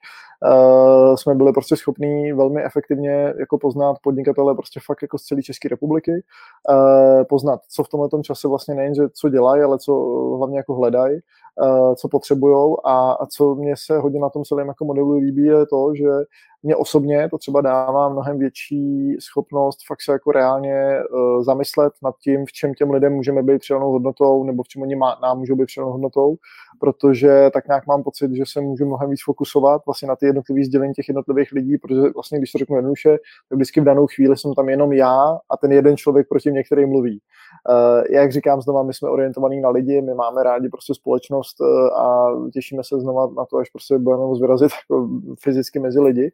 uh, 0.45 1.15
jsme 1.15 1.35
byli 1.35 1.53
prostě 1.53 1.75
schopní 1.75 2.33
velmi 2.33 2.63
efektivně 2.63 3.33
jako 3.39 3.57
poznat 3.57 3.97
podnikatele 4.03 4.55
prostě 4.55 4.79
fakt 4.85 5.01
jako 5.01 5.17
z 5.17 5.23
celé 5.23 5.41
České 5.41 5.69
republiky, 5.69 6.11
uh, 6.11 7.23
poznat, 7.23 7.61
co 7.69 7.83
v 7.83 7.89
tomhle 7.89 8.09
čase 8.23 8.47
vlastně 8.47 8.75
nejen, 8.75 8.95
že 8.95 9.03
co 9.13 9.29
dělají, 9.29 9.61
ale 9.61 9.79
co 9.79 9.93
hlavně 10.37 10.57
jako 10.57 10.75
hledají, 10.75 11.19
co 11.95 12.07
potřebují 12.07 12.75
a, 12.85 13.11
a 13.11 13.25
co 13.25 13.55
mě 13.55 13.73
se 13.77 13.97
hodně 13.97 14.19
na 14.19 14.29
tom 14.29 14.43
celém 14.43 14.67
jako 14.67 14.85
modelu 14.85 15.11
líbí 15.11 15.43
je 15.43 15.65
to, 15.65 15.95
že 15.95 16.09
mě 16.63 16.75
osobně 16.75 17.29
to 17.29 17.37
třeba 17.37 17.61
dává 17.61 18.09
mnohem 18.09 18.39
větší 18.39 19.15
schopnost 19.19 19.77
fakt 19.87 20.01
se 20.01 20.11
jako 20.11 20.31
reálně 20.31 20.97
uh, 21.13 21.43
zamyslet 21.43 21.93
nad 22.03 22.15
tím, 22.23 22.45
v 22.45 22.51
čem 22.51 22.73
těm 22.73 22.91
lidem 22.91 23.13
můžeme 23.13 23.43
být 23.43 23.59
přidanou 23.59 23.91
hodnotou, 23.91 24.43
nebo 24.43 24.63
v 24.63 24.67
čem 24.67 24.81
oni 24.81 24.95
má, 24.95 25.19
nám 25.21 25.39
můžou 25.39 25.55
být 25.55 25.65
přidanou 25.65 25.91
hodnotou, 25.91 26.35
protože 26.79 27.49
tak 27.53 27.67
nějak 27.67 27.87
mám 27.87 28.03
pocit, 28.03 28.31
že 28.35 28.43
se 28.47 28.61
můžu 28.61 28.85
mnohem 28.85 29.09
víc 29.09 29.23
fokusovat 29.23 29.81
vlastně 29.85 30.07
na 30.07 30.15
ty 30.15 30.25
jednotlivé 30.25 30.65
sdělení 30.65 30.93
těch 30.93 31.07
jednotlivých 31.07 31.51
lidí, 31.51 31.77
protože 31.77 32.01
vlastně, 32.15 32.37
když 32.37 32.51
to 32.51 32.57
řeknu 32.57 32.75
jednoduše, 32.75 33.17
tak 33.49 33.55
vždycky 33.55 33.81
v 33.81 33.83
danou 33.83 34.07
chvíli 34.07 34.37
jsem 34.37 34.53
tam 34.53 34.69
jenom 34.69 34.93
já 34.93 35.37
a 35.49 35.57
ten 35.57 35.71
jeden 35.71 35.97
člověk 35.97 36.27
proti 36.27 36.51
mě, 36.51 36.63
který 36.63 36.85
mluví. 36.85 37.21
Uh, 37.69 38.03
jak 38.09 38.31
říkám 38.31 38.61
znova, 38.61 38.83
my 38.83 38.93
jsme 38.93 39.09
orientovaní 39.09 39.61
na 39.61 39.69
lidi, 39.69 40.01
my 40.01 40.13
máme 40.13 40.43
rádi 40.43 40.69
prostě 40.69 40.93
společnost 40.93 41.61
uh, 41.61 41.97
a 41.97 42.35
těšíme 42.53 42.83
se 42.83 42.99
znova 42.99 43.27
na 43.37 43.45
to, 43.45 43.57
až 43.57 43.69
prostě 43.69 43.97
budeme 43.97 44.23
vyrazit 44.41 44.71
jako 44.71 45.09
fyzicky 45.39 45.79
mezi 45.79 45.99
lidi. 45.99 46.31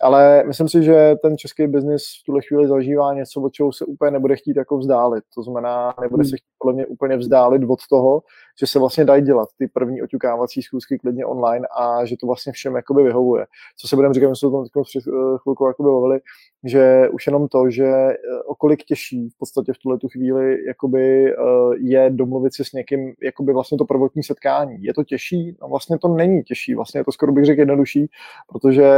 Ale 0.00 0.44
myslím 0.46 0.68
si, 0.68 0.82
že 0.82 1.14
ten 1.22 1.38
český 1.38 1.66
biznis 1.66 2.02
v 2.22 2.24
tuhle 2.26 2.40
chvíli 2.48 2.68
zažívá 2.68 3.14
něco, 3.14 3.40
od 3.40 3.52
čeho 3.52 3.72
se 3.72 3.84
úplně 3.84 4.10
nebude 4.10 4.36
chtít 4.36 4.56
jako 4.56 4.78
vzdálit. 4.78 5.24
To 5.34 5.42
znamená, 5.42 5.94
nebude 6.00 6.22
hmm. 6.22 6.30
se 6.30 6.36
chtít 6.36 6.55
podle 6.66 6.74
mě 6.74 6.86
úplně 6.86 7.16
vzdálit 7.16 7.62
od 7.68 7.78
toho, 7.90 8.22
že 8.60 8.66
se 8.66 8.78
vlastně 8.78 9.04
dají 9.04 9.22
dělat 9.22 9.48
ty 9.58 9.68
první 9.68 10.02
oťukávací 10.02 10.62
schůzky 10.62 10.98
klidně 10.98 11.26
online 11.26 11.66
a 11.78 12.04
že 12.04 12.16
to 12.16 12.26
vlastně 12.26 12.52
všem 12.52 12.76
jakoby 12.76 13.02
vyhovuje. 13.02 13.46
Co 13.76 13.88
se 13.88 13.96
budeme 13.96 14.14
říkat, 14.14 14.28
my 14.28 14.36
jsme 14.36 14.50
to 14.50 14.64
tam 14.74 14.82
před 14.82 15.04
eh, 15.06 15.38
chvilkou 15.42 15.66
jakoby 15.66 15.90
bavili, 15.90 16.20
že 16.64 17.08
už 17.12 17.26
jenom 17.26 17.48
to, 17.48 17.70
že 17.70 17.86
eh, 17.86 18.16
okolik 18.46 18.84
těžší 18.84 19.28
v 19.28 19.38
podstatě 19.38 19.72
v 19.72 19.78
tuhle 19.78 19.98
tu 19.98 20.08
chvíli 20.08 20.66
jakoby 20.66 21.32
eh, 21.32 21.36
je 21.76 22.10
domluvit 22.10 22.54
se 22.54 22.64
s 22.64 22.72
někým, 22.72 23.14
jakoby 23.22 23.52
vlastně 23.52 23.78
to 23.78 23.84
prvotní 23.84 24.22
setkání. 24.22 24.82
Je 24.82 24.94
to 24.94 25.04
těžší? 25.04 25.56
No 25.62 25.68
vlastně 25.68 25.98
to 25.98 26.08
není 26.08 26.42
těžší, 26.42 26.74
vlastně 26.74 27.00
je 27.00 27.04
to 27.04 27.12
skoro 27.12 27.32
bych 27.32 27.44
řekl 27.44 27.60
jednodušší, 27.60 28.10
protože 28.48 28.90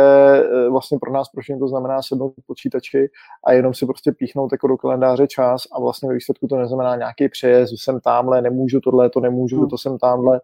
vlastně 0.71 0.99
pro 0.99 1.12
nás 1.12 1.28
pro 1.28 1.59
to 1.59 1.69
znamená 1.69 2.02
sednout 2.02 2.35
počítači 2.47 3.09
a 3.45 3.52
jenom 3.52 3.75
si 3.75 3.87
prostě 3.87 4.12
píchnout 4.12 4.52
jako 4.52 4.66
do 4.66 4.76
kalendáře 4.76 5.26
čas 5.26 5.62
a 5.73 5.81
vlastně 5.81 6.09
ve 6.09 6.14
výsledku 6.14 6.47
to 6.49 6.57
neznamená 6.57 6.97
nějaký 6.97 7.28
přejezd, 7.28 7.58
jsem 7.67 8.00
tamhle, 8.00 8.43
nemůžu 8.43 8.81
tohle, 8.81 9.11
to 9.11 9.21
nemůžu 9.21 9.38
můžu, 9.38 9.67
to 9.67 9.79
jsem 9.79 9.99
tamhle. 9.99 10.41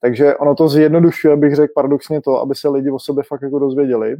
Takže 0.00 0.36
ono 0.36 0.54
to 0.54 0.68
zjednodušuje, 0.68 1.36
bych 1.36 1.54
řekl 1.54 1.72
paradoxně 1.74 2.20
to, 2.20 2.40
aby 2.40 2.54
se 2.54 2.68
lidi 2.68 2.90
o 2.90 2.98
sobě 2.98 3.24
fakt 3.24 3.42
jako 3.42 3.58
dozvěděli, 3.58 4.16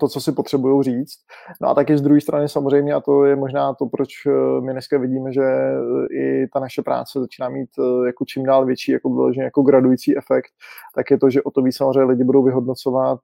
to, 0.00 0.08
co 0.08 0.20
si 0.20 0.32
potřebují 0.32 0.82
říct. 0.82 1.16
No 1.60 1.68
a 1.68 1.74
taky 1.74 1.98
z 1.98 2.02
druhé 2.02 2.20
strany 2.20 2.48
samozřejmě, 2.48 2.94
a 2.94 3.00
to 3.00 3.24
je 3.24 3.36
možná 3.36 3.74
to, 3.74 3.86
proč 3.86 4.08
eh, 4.26 4.60
my 4.60 4.72
dneska 4.72 4.98
vidíme, 4.98 5.32
že 5.32 5.42
eh, 5.42 6.14
i 6.14 6.48
ta 6.52 6.60
naše 6.60 6.82
práce 6.82 7.20
začíná 7.20 7.48
mít 7.48 7.70
eh, 7.78 8.06
jako 8.06 8.24
čím 8.24 8.44
dál 8.44 8.66
větší 8.66 8.92
jako 8.92 9.14
vyloženě 9.14 9.44
jako 9.44 9.62
gradující 9.62 10.16
efekt, 10.16 10.50
tak 10.94 11.10
je 11.10 11.18
to, 11.18 11.30
že 11.30 11.42
o 11.42 11.50
to 11.50 11.62
víc 11.62 11.76
samozřejmě 11.76 12.04
lidi 12.04 12.24
budou 12.24 12.42
vyhodnocovat 12.42 13.20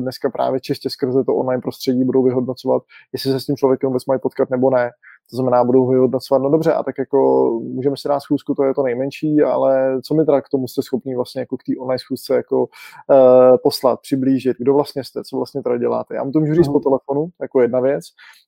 dneska 0.00 0.30
právě 0.30 0.60
čistě 0.60 0.90
skrze 0.90 1.24
to 1.24 1.34
online 1.34 1.62
prostředí 1.62 2.04
budou 2.04 2.22
vyhodnocovat, 2.22 2.82
jestli 3.12 3.30
se 3.30 3.40
s 3.40 3.46
tím 3.46 3.56
člověkem 3.56 3.88
vůbec 3.88 4.06
mají 4.06 4.20
potkat 4.20 4.50
nebo 4.50 4.70
ne. 4.70 4.90
To 5.30 5.36
znamená, 5.36 5.64
budou 5.64 5.88
vyhodnocovat, 5.88 6.42
no 6.42 6.50
dobře, 6.50 6.72
a 6.72 6.82
tak 6.82 6.98
jako 6.98 7.50
můžeme 7.62 7.96
si 7.96 8.08
dát 8.08 8.20
schůzku, 8.20 8.54
to 8.54 8.64
je 8.64 8.74
to 8.74 8.82
nejmenší, 8.82 9.42
ale 9.42 10.00
co 10.02 10.14
mi 10.14 10.24
teda 10.24 10.40
k 10.40 10.48
tomu 10.48 10.68
jste 10.68 10.82
schopni 10.82 11.16
vlastně 11.16 11.40
jako 11.40 11.56
k 11.56 11.62
té 11.62 11.72
online 11.80 11.98
schůzce 11.98 12.36
jako 12.36 12.60
uh, 12.60 13.56
poslat, 13.62 14.00
přiblížit, 14.00 14.56
kdo 14.58 14.74
vlastně 14.74 15.04
jste, 15.04 15.24
co 15.24 15.36
vlastně 15.36 15.62
teda 15.62 15.76
děláte. 15.76 16.14
Já 16.14 16.24
mu 16.24 16.32
to 16.32 16.40
můžu 16.40 16.54
říct 16.54 16.68
po 16.68 16.80
telefonu, 16.80 17.28
jako 17.40 17.60
jedna 17.60 17.80
věc. 17.80 18.04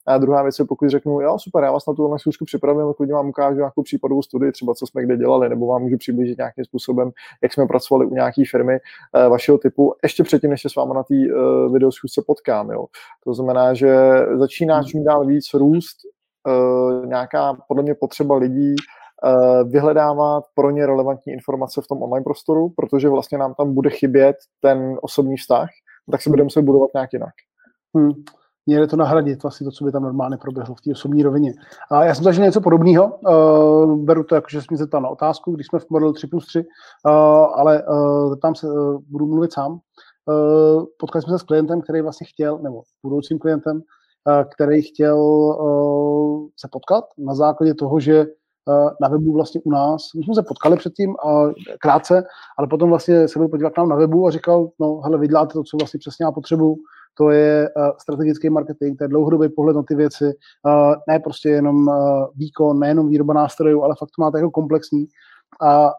A 0.06 0.18
druhá 0.18 0.42
věc 0.42 0.58
je, 0.58 0.64
pokud 0.64 0.88
řeknu, 0.88 1.20
jo, 1.20 1.36
super, 1.38 1.64
já 1.64 1.72
vás 1.72 1.86
na 1.86 1.94
tu 1.94 2.04
online 2.04 2.18
schůzku 2.18 2.44
připravím, 2.44 2.92
klidně 2.96 3.14
vám 3.14 3.28
ukážu 3.28 3.56
nějakou 3.56 3.82
případovou 3.82 4.22
studii, 4.22 4.52
třeba 4.52 4.74
co 4.74 4.86
jsme 4.86 5.02
kde 5.02 5.16
dělali, 5.16 5.48
nebo 5.48 5.66
vám 5.66 5.82
můžu 5.82 5.96
přiblížit 5.96 6.38
nějakým 6.38 6.64
způsobem, 6.64 7.10
jak 7.42 7.52
jsme 7.52 7.66
pracovali 7.66 8.06
u 8.06 8.14
nějaké 8.14 8.42
firmy 8.50 8.78
uh, 9.14 9.30
vašeho 9.30 9.58
typu, 9.58 9.94
ještě 10.02 10.22
předtím, 10.22 10.50
než 10.50 10.62
se 10.62 10.68
s 10.68 10.76
vámi 10.76 10.94
na 10.94 11.02
té 11.02 11.14
uh, 11.14 11.72
videoschůzce 11.72 12.22
potkám. 12.26 12.70
Jo. 12.70 12.86
To 13.24 13.34
znamená, 13.34 13.74
že 13.74 13.96
začíná 14.34 14.76
hmm. 14.76 14.84
čím 14.84 15.04
dál 15.04 15.26
víc 15.26 15.54
růst 15.54 15.96
uh, 16.46 17.06
nějaká 17.06 17.56
podle 17.68 17.82
mě 17.82 17.94
potřeba 17.94 18.36
lidí 18.36 18.74
uh, 18.74 19.70
vyhledávat 19.70 20.44
pro 20.54 20.70
ně 20.70 20.86
relevantní 20.86 21.32
informace 21.32 21.80
v 21.80 21.86
tom 21.86 22.02
online 22.02 22.24
prostoru, 22.24 22.68
protože 22.76 23.08
vlastně 23.08 23.38
nám 23.38 23.54
tam 23.54 23.74
bude 23.74 23.90
chybět 23.90 24.36
ten 24.60 24.98
osobní 25.02 25.36
vztah, 25.36 25.68
tak 26.10 26.22
se 26.22 26.30
budeme 26.30 26.50
se 26.50 26.62
budovat 26.62 26.90
nějak 26.94 27.12
jinak. 27.12 27.34
Hmm. 27.96 28.10
měli 28.66 28.86
to 28.86 28.96
nahradit 28.96 29.42
vlastně 29.42 29.64
to, 29.64 29.70
co 29.70 29.84
by 29.84 29.92
tam 29.92 30.02
normálně 30.02 30.36
proběhlo 30.36 30.74
v 30.74 30.80
té 30.80 30.90
osobní 30.92 31.22
rovině. 31.22 31.52
A 31.90 32.04
já 32.04 32.14
jsem 32.14 32.24
zažil 32.24 32.44
něco 32.44 32.60
podobného, 32.60 33.18
uh, 33.28 34.04
beru 34.04 34.24
to 34.24 34.34
jako, 34.34 34.46
že 34.50 34.60
mě 34.70 34.78
zeptal 34.78 35.00
na 35.00 35.08
otázku, 35.08 35.52
když 35.52 35.66
jsme 35.66 35.78
v 35.78 35.90
modelu 35.90 36.12
3 36.12 36.26
plus 36.26 36.46
3, 36.46 36.58
uh, 36.58 37.14
ale 37.54 37.82
uh, 37.82 38.36
tam 38.36 38.54
se, 38.54 38.66
uh, 38.66 39.00
budu 39.08 39.26
mluvit 39.26 39.52
sám. 39.52 39.78
Potkali 40.98 41.22
jsme 41.22 41.32
se 41.32 41.38
s 41.38 41.42
klientem, 41.42 41.80
který 41.80 42.00
vlastně 42.00 42.26
chtěl, 42.26 42.58
nebo 42.58 42.82
budoucím 43.02 43.38
klientem, 43.38 43.82
který 44.54 44.82
chtěl 44.82 45.18
uh, 45.18 46.48
se 46.56 46.68
potkat 46.72 47.04
na 47.18 47.34
základě 47.34 47.74
toho, 47.74 48.00
že 48.00 48.26
na 49.00 49.08
webu 49.08 49.32
vlastně 49.32 49.60
u 49.64 49.70
nás. 49.70 50.02
My 50.16 50.24
jsme 50.24 50.34
se 50.34 50.42
potkali 50.42 50.76
předtím 50.76 51.16
a 51.26 51.50
krátce, 51.80 52.24
ale 52.58 52.68
potom 52.68 52.88
vlastně 52.88 53.28
se 53.28 53.38
byl 53.38 53.48
podívat 53.48 53.70
k 53.70 53.78
nám 53.78 53.88
na 53.88 53.96
webu 53.96 54.26
a 54.26 54.30
říkal, 54.30 54.68
no 54.80 55.00
hele, 55.00 55.18
vy 55.18 55.28
děláte 55.28 55.52
to, 55.52 55.62
co 55.62 55.76
vlastně 55.76 55.98
přesně 55.98 56.24
já 56.24 56.32
potřebuju, 56.32 56.76
to 57.14 57.30
je 57.30 57.70
strategický 57.98 58.50
marketing, 58.50 58.98
to 58.98 59.04
je 59.04 59.08
dlouhodobý 59.08 59.48
pohled 59.48 59.76
na 59.76 59.82
ty 59.82 59.94
věci, 59.94 60.32
ne 61.08 61.18
prostě 61.18 61.48
jenom 61.48 61.86
výkon, 62.34 62.78
nejenom 62.78 63.08
výroba 63.08 63.34
nástrojů, 63.34 63.82
ale 63.82 63.94
fakt 63.98 64.10
to 64.16 64.22
máte 64.22 64.38
jako 64.38 64.50
komplexní. 64.50 65.06
A 65.62 65.90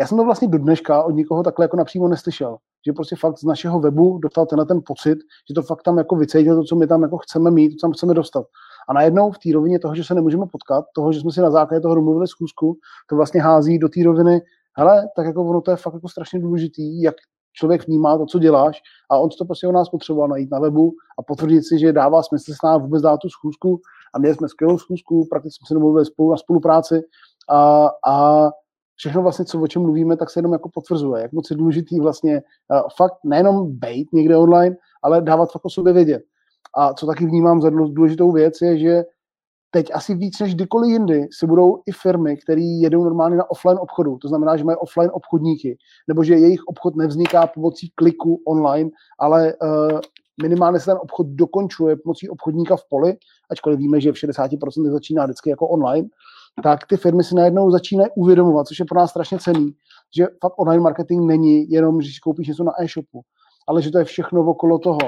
já 0.00 0.06
jsem 0.06 0.18
to 0.18 0.24
vlastně 0.24 0.48
do 0.48 0.58
dneška 0.58 1.02
od 1.02 1.10
nikoho 1.10 1.42
takhle 1.42 1.64
jako 1.64 1.76
napřímo 1.76 2.08
neslyšel, 2.08 2.56
že 2.86 2.92
prostě 2.92 3.16
fakt 3.16 3.38
z 3.38 3.44
našeho 3.44 3.80
webu 3.80 4.18
dostal 4.18 4.46
tenhle 4.46 4.66
ten 4.66 4.80
pocit, 4.86 5.18
že 5.48 5.54
to 5.54 5.62
fakt 5.62 5.82
tam 5.82 5.98
jako 5.98 6.16
vycítil 6.16 6.56
to, 6.56 6.64
co 6.64 6.76
my 6.76 6.86
tam 6.86 7.02
jako 7.02 7.18
chceme 7.18 7.50
mít, 7.50 7.68
to, 7.68 7.74
co 7.76 7.80
tam 7.80 7.92
chceme 7.92 8.14
dostat. 8.14 8.44
A 8.88 8.92
najednou 8.92 9.30
v 9.30 9.38
té 9.38 9.52
rovině 9.54 9.78
toho, 9.78 9.94
že 9.94 10.04
se 10.04 10.14
nemůžeme 10.14 10.46
potkat, 10.52 10.84
toho, 10.94 11.12
že 11.12 11.20
jsme 11.20 11.32
si 11.32 11.40
na 11.40 11.50
základě 11.50 11.80
toho 11.80 11.94
domluvili 11.94 12.28
schůzku, 12.28 12.76
to 13.08 13.16
vlastně 13.16 13.42
hází 13.42 13.78
do 13.78 13.88
té 13.88 14.04
roviny, 14.04 14.40
hele, 14.76 15.08
tak 15.16 15.26
jako 15.26 15.44
ono 15.44 15.60
to 15.60 15.70
je 15.70 15.76
fakt 15.76 15.94
jako 15.94 16.08
strašně 16.08 16.38
důležitý, 16.38 17.02
jak 17.02 17.14
člověk 17.52 17.86
vnímá 17.86 18.18
to, 18.18 18.26
co 18.26 18.38
děláš 18.38 18.80
a 19.10 19.18
on 19.18 19.28
to 19.38 19.44
prostě 19.44 19.66
u 19.66 19.72
nás 19.72 19.88
potřeboval 19.88 20.28
najít 20.28 20.50
na 20.50 20.58
webu 20.60 20.92
a 21.18 21.22
potvrdit 21.22 21.62
si, 21.62 21.78
že 21.78 21.92
dává 21.92 22.22
smysl 22.22 22.52
s 22.52 22.62
námi 22.64 22.82
vůbec 22.82 23.02
dát 23.02 23.16
tu 23.16 23.28
schůzku. 23.28 23.80
A 24.14 24.18
měli 24.18 24.34
jsme 24.34 24.48
skvělou 24.48 24.78
schůzku, 24.78 25.26
prakticky 25.30 25.58
jsme 25.58 25.66
se 25.68 25.74
domluvili 25.74 26.06
spolu 26.06 26.30
na 26.30 26.36
spolupráci. 26.36 27.02
A, 27.50 27.88
a 28.06 28.48
všechno 29.00 29.22
vlastně, 29.22 29.44
co 29.44 29.60
o 29.60 29.66
čem 29.66 29.82
mluvíme, 29.82 30.16
tak 30.16 30.30
se 30.30 30.38
jenom 30.38 30.52
jako 30.52 30.68
potvrzuje, 30.74 31.22
jak 31.22 31.32
moc 31.32 31.50
je 31.50 31.56
důležitý 31.56 32.00
vlastně 32.00 32.42
uh, 32.70 32.88
fakt 32.96 33.14
nejenom 33.24 33.78
bejt 33.78 34.12
někde 34.12 34.36
online, 34.36 34.76
ale 35.02 35.22
dávat 35.22 35.52
fakt 35.52 35.64
o 35.64 35.70
sobě 35.70 35.92
vědět. 35.92 36.22
A 36.76 36.94
co 36.94 37.06
taky 37.06 37.26
vnímám 37.26 37.62
za 37.62 37.70
důležitou 37.70 38.32
věc 38.32 38.60
je, 38.62 38.78
že 38.78 39.04
teď 39.70 39.90
asi 39.94 40.14
víc 40.14 40.40
než 40.40 40.54
kdykoliv 40.54 40.90
jindy 40.90 41.28
si 41.32 41.46
budou 41.46 41.82
i 41.86 41.92
firmy, 41.92 42.36
které 42.36 42.60
jedou 42.60 43.04
normálně 43.04 43.36
na 43.36 43.50
offline 43.50 43.78
obchodu, 43.80 44.18
to 44.18 44.28
znamená, 44.28 44.56
že 44.56 44.64
mají 44.64 44.76
offline 44.76 45.10
obchodníky, 45.12 45.76
nebo 46.08 46.24
že 46.24 46.34
jejich 46.34 46.60
obchod 46.66 46.96
nevzniká 46.96 47.46
pomocí 47.46 47.92
kliku 47.94 48.42
online, 48.46 48.90
ale 49.18 49.54
uh, 49.62 50.00
minimálně 50.42 50.80
se 50.80 50.86
ten 50.86 50.98
obchod 51.00 51.26
dokončuje 51.26 51.96
pomocí 51.96 52.28
obchodníka 52.28 52.76
v 52.76 52.84
poli, 52.88 53.16
ačkoliv 53.50 53.78
víme, 53.78 54.00
že 54.00 54.12
v 54.12 54.14
60% 54.14 54.90
začíná 54.90 55.24
vždycky 55.24 55.50
jako 55.50 55.68
online, 55.68 56.08
tak 56.62 56.86
ty 56.86 56.96
firmy 56.96 57.24
si 57.24 57.34
najednou 57.34 57.70
začínají 57.70 58.10
uvědomovat, 58.16 58.66
což 58.66 58.78
je 58.78 58.84
pro 58.84 58.98
nás 58.98 59.10
strašně 59.10 59.38
cený, 59.38 59.74
že 60.16 60.26
fakt 60.42 60.58
online 60.58 60.82
marketing 60.82 61.26
není 61.26 61.70
jenom, 61.70 62.02
že 62.02 62.08
si 62.08 62.20
koupíš 62.22 62.48
něco 62.48 62.64
na 62.64 62.72
e-shopu, 62.82 63.20
ale 63.68 63.82
že 63.82 63.90
to 63.90 63.98
je 63.98 64.04
všechno 64.04 64.40
okolo 64.40 64.78
toho. 64.78 64.98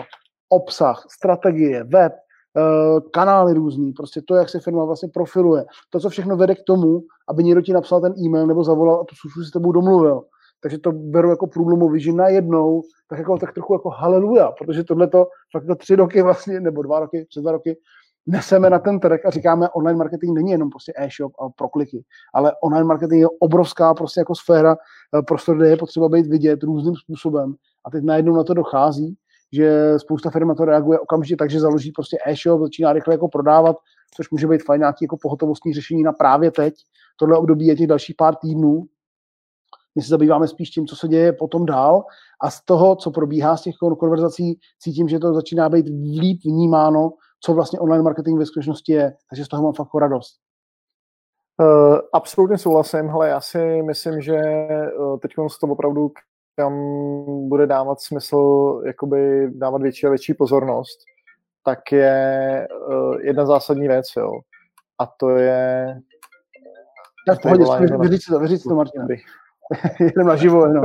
Obsah, 0.49 1.07
strategie, 1.09 1.85
web, 1.85 2.13
Eh, 2.57 3.01
kanály 3.13 3.55
různý, 3.55 3.93
prostě 3.93 4.23
to, 4.23 4.35
jak 4.35 4.49
se 4.49 4.61
firma 4.61 4.85
vlastně 4.85 5.09
profiluje, 5.09 5.65
to, 5.91 6.01
co 6.01 6.09
všechno 6.09 6.37
vede 6.37 6.55
k 6.55 6.63
tomu, 6.67 7.03
aby 7.29 7.45
někdo 7.45 7.61
ti 7.63 7.73
napsal 7.73 8.01
ten 8.01 8.15
e-mail 8.19 8.47
nebo 8.47 8.65
zavolal 8.65 9.01
a 9.01 9.05
tu 9.05 9.15
službu 9.15 9.43
si 9.43 9.49
s 9.49 9.53
tebou 9.53 9.73
domluvil. 9.73 10.23
Takže 10.63 10.79
to 10.79 10.93
beru 10.93 11.31
jako 11.31 11.47
průlomový, 11.47 12.01
že 12.01 12.13
najednou, 12.13 12.83
tak 13.09 13.19
jako 13.19 13.39
tak 13.39 13.55
trochu 13.55 13.75
jako 13.75 13.91
haleluja, 13.91 14.53
protože 14.59 14.85
tohle 14.85 15.09
to 15.09 15.27
fakt 15.53 15.67
to 15.67 15.75
tři 15.75 15.97
roky 15.97 16.23
vlastně, 16.23 16.61
nebo 16.61 16.83
dva 16.83 17.01
roky, 17.01 17.27
přes 17.29 17.43
dva 17.43 17.53
roky, 17.53 17.77
neseme 18.27 18.71
na 18.71 18.79
ten 18.79 19.01
trh 19.01 19.27
a 19.27 19.31
říkáme, 19.31 19.69
online 19.69 19.99
marketing 19.99 20.35
není 20.35 20.51
jenom 20.51 20.71
prostě 20.71 20.93
e-shop 20.97 21.33
a 21.41 21.49
prokliky, 21.49 22.05
ale 22.35 22.53
online 22.63 22.85
marketing 22.85 23.21
je 23.21 23.29
obrovská 23.41 23.95
prostě 23.95 24.21
jako 24.21 24.35
sféra, 24.35 24.77
eh, 25.19 25.23
prostor, 25.23 25.57
kde 25.57 25.69
je 25.69 25.77
potřeba 25.77 26.09
být 26.09 26.27
vidět 26.27 26.63
různým 26.63 26.95
způsobem 26.97 27.55
a 27.85 27.91
teď 27.91 28.05
najednou 28.05 28.37
na 28.37 28.45
to 28.45 28.55
dochází 28.55 29.17
že 29.53 29.99
spousta 29.99 30.31
firm 30.31 30.49
na 30.49 30.55
to 30.55 30.65
reaguje 30.65 30.99
okamžitě 30.99 31.37
takže 31.37 31.61
založí 31.61 31.93
prostě 31.93 32.19
e-shop, 32.27 32.61
začíná 32.61 32.93
rychle 32.93 33.15
jako 33.15 33.29
prodávat, 33.29 33.77
což 34.15 34.31
může 34.31 34.47
být 34.47 34.65
fajn 34.65 34.81
nějaký 34.81 35.05
jako 35.05 35.17
pohotovostní 35.23 35.75
řešení 35.75 36.03
na 36.03 36.13
právě 36.13 36.51
teď. 36.51 36.75
Tohle 37.17 37.39
období 37.39 37.67
je 37.67 37.77
těch 37.77 37.87
dalších 37.87 38.17
pár 38.19 38.35
týdnů. 38.35 38.85
My 39.95 40.03
se 40.03 40.09
zabýváme 40.09 40.49
spíš 40.49 40.71
tím, 40.71 40.87
co 40.87 40.97
se 40.97 41.09
děje 41.09 41.33
potom 41.33 41.67
dál 41.67 42.05
a 42.41 42.51
z 42.51 42.65
toho, 42.65 42.97
co 42.97 43.11
probíhá 43.11 43.57
z 43.57 43.63
těch 43.63 43.75
konverzací, 43.99 44.59
cítím, 44.79 45.09
že 45.09 45.19
to 45.19 45.35
začíná 45.35 45.69
být 45.69 45.87
líp 46.21 46.41
vnímáno, 46.45 47.13
co 47.45 47.55
vlastně 47.55 47.79
online 47.79 48.03
marketing 48.03 48.39
ve 48.39 48.47
skutečnosti 48.47 48.93
je. 48.93 49.15
Takže 49.31 49.45
z 49.45 49.49
toho 49.49 49.63
mám 49.63 49.73
fakt 49.73 49.87
jako 49.87 49.99
radost. 49.99 50.41
Uh, 51.61 51.99
absolutně 52.13 52.59
souhlasím, 52.59 53.11
ale 53.11 53.29
já 53.29 53.41
si 53.41 53.83
myslím, 53.83 54.21
že 54.21 54.41
uh, 54.99 55.19
teď 55.19 55.33
z 55.49 55.59
toho 55.59 55.73
opravdu 55.73 56.11
kam 56.57 56.75
bude 57.49 57.67
dávat 57.67 58.01
smysl 58.01 58.83
jakoby 58.87 59.51
dávat 59.51 59.83
větší 59.83 60.07
a 60.07 60.11
větší 60.11 60.35
pozornost, 60.35 60.99
tak 61.65 61.93
je 61.93 62.69
uh, 62.89 63.21
jedna 63.21 63.47
zásadní 63.47 63.89
věc, 63.89 64.07
jo. 64.17 64.31
A 64.99 65.07
to 65.07 65.31
je... 65.31 65.87
Tak 67.27 67.43
pohodě, 67.43 67.65
vyříct 67.99 68.29
to, 68.29 68.39
vyříct 68.39 68.65
to, 68.65 68.75
Martina. 68.75 69.07
Jdem 70.01 70.27
na 70.27 70.37
živo, 70.37 70.67
jenom. 70.67 70.85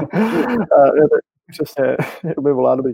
Přesně, 1.52 1.98
by 2.42 2.54
volá 2.54 2.76
dobrý. 2.76 2.94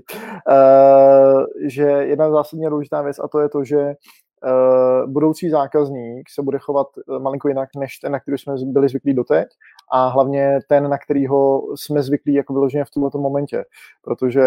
Uh, 0.50 1.44
že 1.66 1.84
jedna 1.84 2.32
zásadně 2.32 2.70
důležitá 2.70 3.02
věc 3.02 3.20
a 3.20 3.28
to 3.28 3.40
je 3.40 3.50
to, 3.50 3.64
že 3.64 3.78
uh, 3.78 5.12
budoucí 5.12 5.50
zákazník 5.50 6.30
se 6.30 6.42
bude 6.42 6.60
chovat 6.60 6.88
malinko 7.20 7.48
jinak 7.48 7.70
než 7.78 7.98
ten, 7.98 8.12
na 8.12 8.20
který 8.20 8.38
jsme 8.38 8.54
byli 8.66 8.90
zvyklí 8.90 9.14
doteď 9.14 9.48
a 9.96 10.08
hlavně 10.08 10.60
ten, 10.68 10.90
na 10.90 10.98
kterýho 10.98 11.64
jsme 11.76 12.04
zvyklí 12.04 12.34
jako 12.34 12.54
vyloženě 12.54 12.86
v 12.86 12.90
tomto 12.90 13.18
momentě, 13.18 13.66
protože 14.04 14.42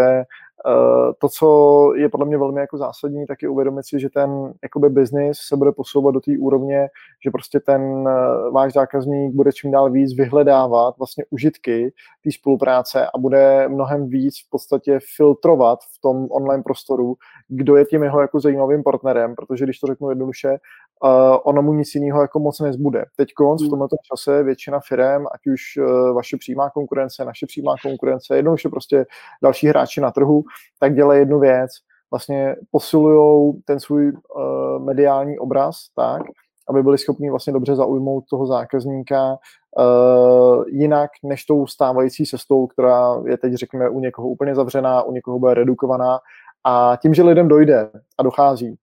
uh, 0.66 1.12
to, 1.18 1.28
co 1.28 1.92
je 1.96 2.08
podle 2.08 2.26
mě 2.26 2.38
velmi 2.38 2.60
jako 2.60 2.78
zásadní, 2.78 3.26
tak 3.26 3.42
je 3.42 3.48
uvědomit 3.48 3.86
si, 3.86 4.00
že 4.00 4.10
ten 4.10 4.52
jakoby 4.62 4.88
business 4.88 5.38
se 5.38 5.56
bude 5.56 5.72
posouvat 5.72 6.14
do 6.14 6.20
té 6.20 6.32
úrovně, 6.38 6.88
že 7.24 7.30
prostě 7.30 7.60
ten 7.60 7.82
uh, 7.82 8.08
váš 8.52 8.72
zákazník 8.72 9.34
bude 9.34 9.52
čím 9.52 9.70
dál 9.70 9.90
víc 9.90 10.16
vyhledávat 10.16 10.98
vlastně 10.98 11.24
užitky 11.30 11.92
té 12.24 12.32
spolupráce 12.32 13.06
a 13.14 13.18
bude 13.18 13.68
mnohem 13.68 14.08
víc 14.08 14.34
v 14.46 14.50
podstatě 14.50 14.98
filtrovat 15.16 15.78
v 15.96 16.00
tom 16.00 16.26
online 16.30 16.62
prostoru, 16.62 17.14
kdo 17.48 17.76
je 17.76 17.84
tím 17.84 18.02
jeho 18.02 18.20
jako 18.20 18.40
zajímavým 18.40 18.82
partnerem, 18.82 19.34
protože 19.34 19.64
když 19.64 19.78
to 19.78 19.86
řeknu 19.86 20.08
jednoduše, 20.08 20.58
uh, 21.04 21.36
ono 21.44 21.62
mu 21.62 21.72
nic 21.72 21.94
jiného 21.94 22.20
jako 22.20 22.38
moc 22.38 22.60
nezbude. 22.60 23.04
Teď 23.16 23.32
konc 23.34 23.62
v 23.62 23.64
hmm. 23.64 23.70
tomto 23.70 23.96
čase 24.02 24.42
většina 24.42 24.80
firm, 24.80 25.26
ať 25.34 25.46
už 25.46 25.60
uh, 25.76 26.10
vaše 26.14 26.36
přímá 26.36 26.70
konkurence, 26.70 27.24
naše 27.24 27.46
přímá 27.46 27.74
konkurence, 27.82 28.36
jednoduše 28.36 28.68
prostě 28.68 29.06
další 29.42 29.66
hráči 29.66 30.00
na 30.00 30.10
trhu, 30.10 30.44
tak 30.80 30.94
dělají 30.94 31.20
jednu 31.20 31.40
věc, 31.40 31.70
vlastně 32.10 32.56
posilují 32.70 33.62
ten 33.64 33.80
svůj 33.80 34.12
uh, 34.12 34.84
mediální 34.84 35.38
obraz 35.38 35.76
tak, 35.96 36.22
aby 36.68 36.82
byli 36.82 36.98
schopni 36.98 37.30
vlastně 37.30 37.52
dobře 37.52 37.76
zaujmout 37.76 38.24
toho 38.30 38.46
zákazníka 38.46 39.36
uh, 39.78 40.64
jinak 40.68 41.10
než 41.22 41.44
tou 41.44 41.66
stávající 41.66 42.26
cestou, 42.26 42.66
která 42.66 43.22
je 43.26 43.36
teď, 43.38 43.54
řekněme, 43.54 43.88
u 43.88 44.00
někoho 44.00 44.28
úplně 44.28 44.54
zavřená, 44.54 45.02
u 45.02 45.12
někoho 45.12 45.38
bude 45.38 45.54
redukovaná. 45.54 46.18
A 46.64 46.98
tím, 47.02 47.14
že 47.14 47.22
lidem 47.22 47.48
dojde 47.48 47.90
a 48.18 48.22
dochází, 48.22 48.76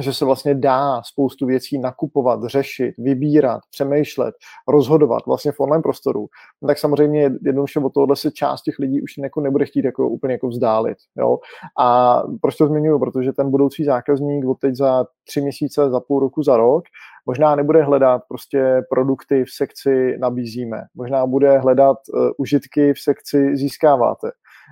že 0.00 0.12
se 0.14 0.24
vlastně 0.24 0.54
dá 0.54 1.02
spoustu 1.02 1.46
věcí 1.46 1.78
nakupovat, 1.78 2.44
řešit, 2.44 2.94
vybírat, 2.98 3.60
přemýšlet, 3.70 4.34
rozhodovat 4.68 5.26
vlastně 5.26 5.52
v 5.52 5.60
online 5.60 5.82
prostoru, 5.82 6.26
no 6.62 6.68
tak 6.68 6.78
samozřejmě 6.78 7.30
jednoduše 7.42 7.80
od 7.80 7.94
tohohle 7.94 8.16
se 8.16 8.30
část 8.30 8.62
těch 8.62 8.78
lidí 8.78 9.02
už 9.02 9.12
jako 9.22 9.40
nebude 9.40 9.66
chtít 9.66 9.84
jako 9.84 10.08
úplně 10.08 10.34
jako 10.34 10.48
vzdálit. 10.48 10.98
Jo? 11.18 11.38
A 11.78 12.18
proč 12.40 12.56
to 12.56 12.66
zmiňuji? 12.66 12.98
Protože 12.98 13.32
ten 13.32 13.50
budoucí 13.50 13.84
zákazník 13.84 14.44
od 14.44 14.58
teď 14.58 14.74
za 14.74 15.04
tři 15.28 15.40
měsíce, 15.40 15.90
za 15.90 16.00
půl 16.00 16.20
roku, 16.20 16.42
za 16.42 16.56
rok, 16.56 16.84
možná 17.26 17.56
nebude 17.56 17.82
hledat 17.82 18.22
prostě 18.28 18.82
produkty 18.90 19.44
v 19.44 19.50
sekci 19.50 20.18
nabízíme, 20.18 20.82
možná 20.94 21.26
bude 21.26 21.58
hledat 21.58 21.96
uh, 22.14 22.30
užitky 22.38 22.94
v 22.94 23.00
sekci 23.00 23.56
získáváte 23.56 24.30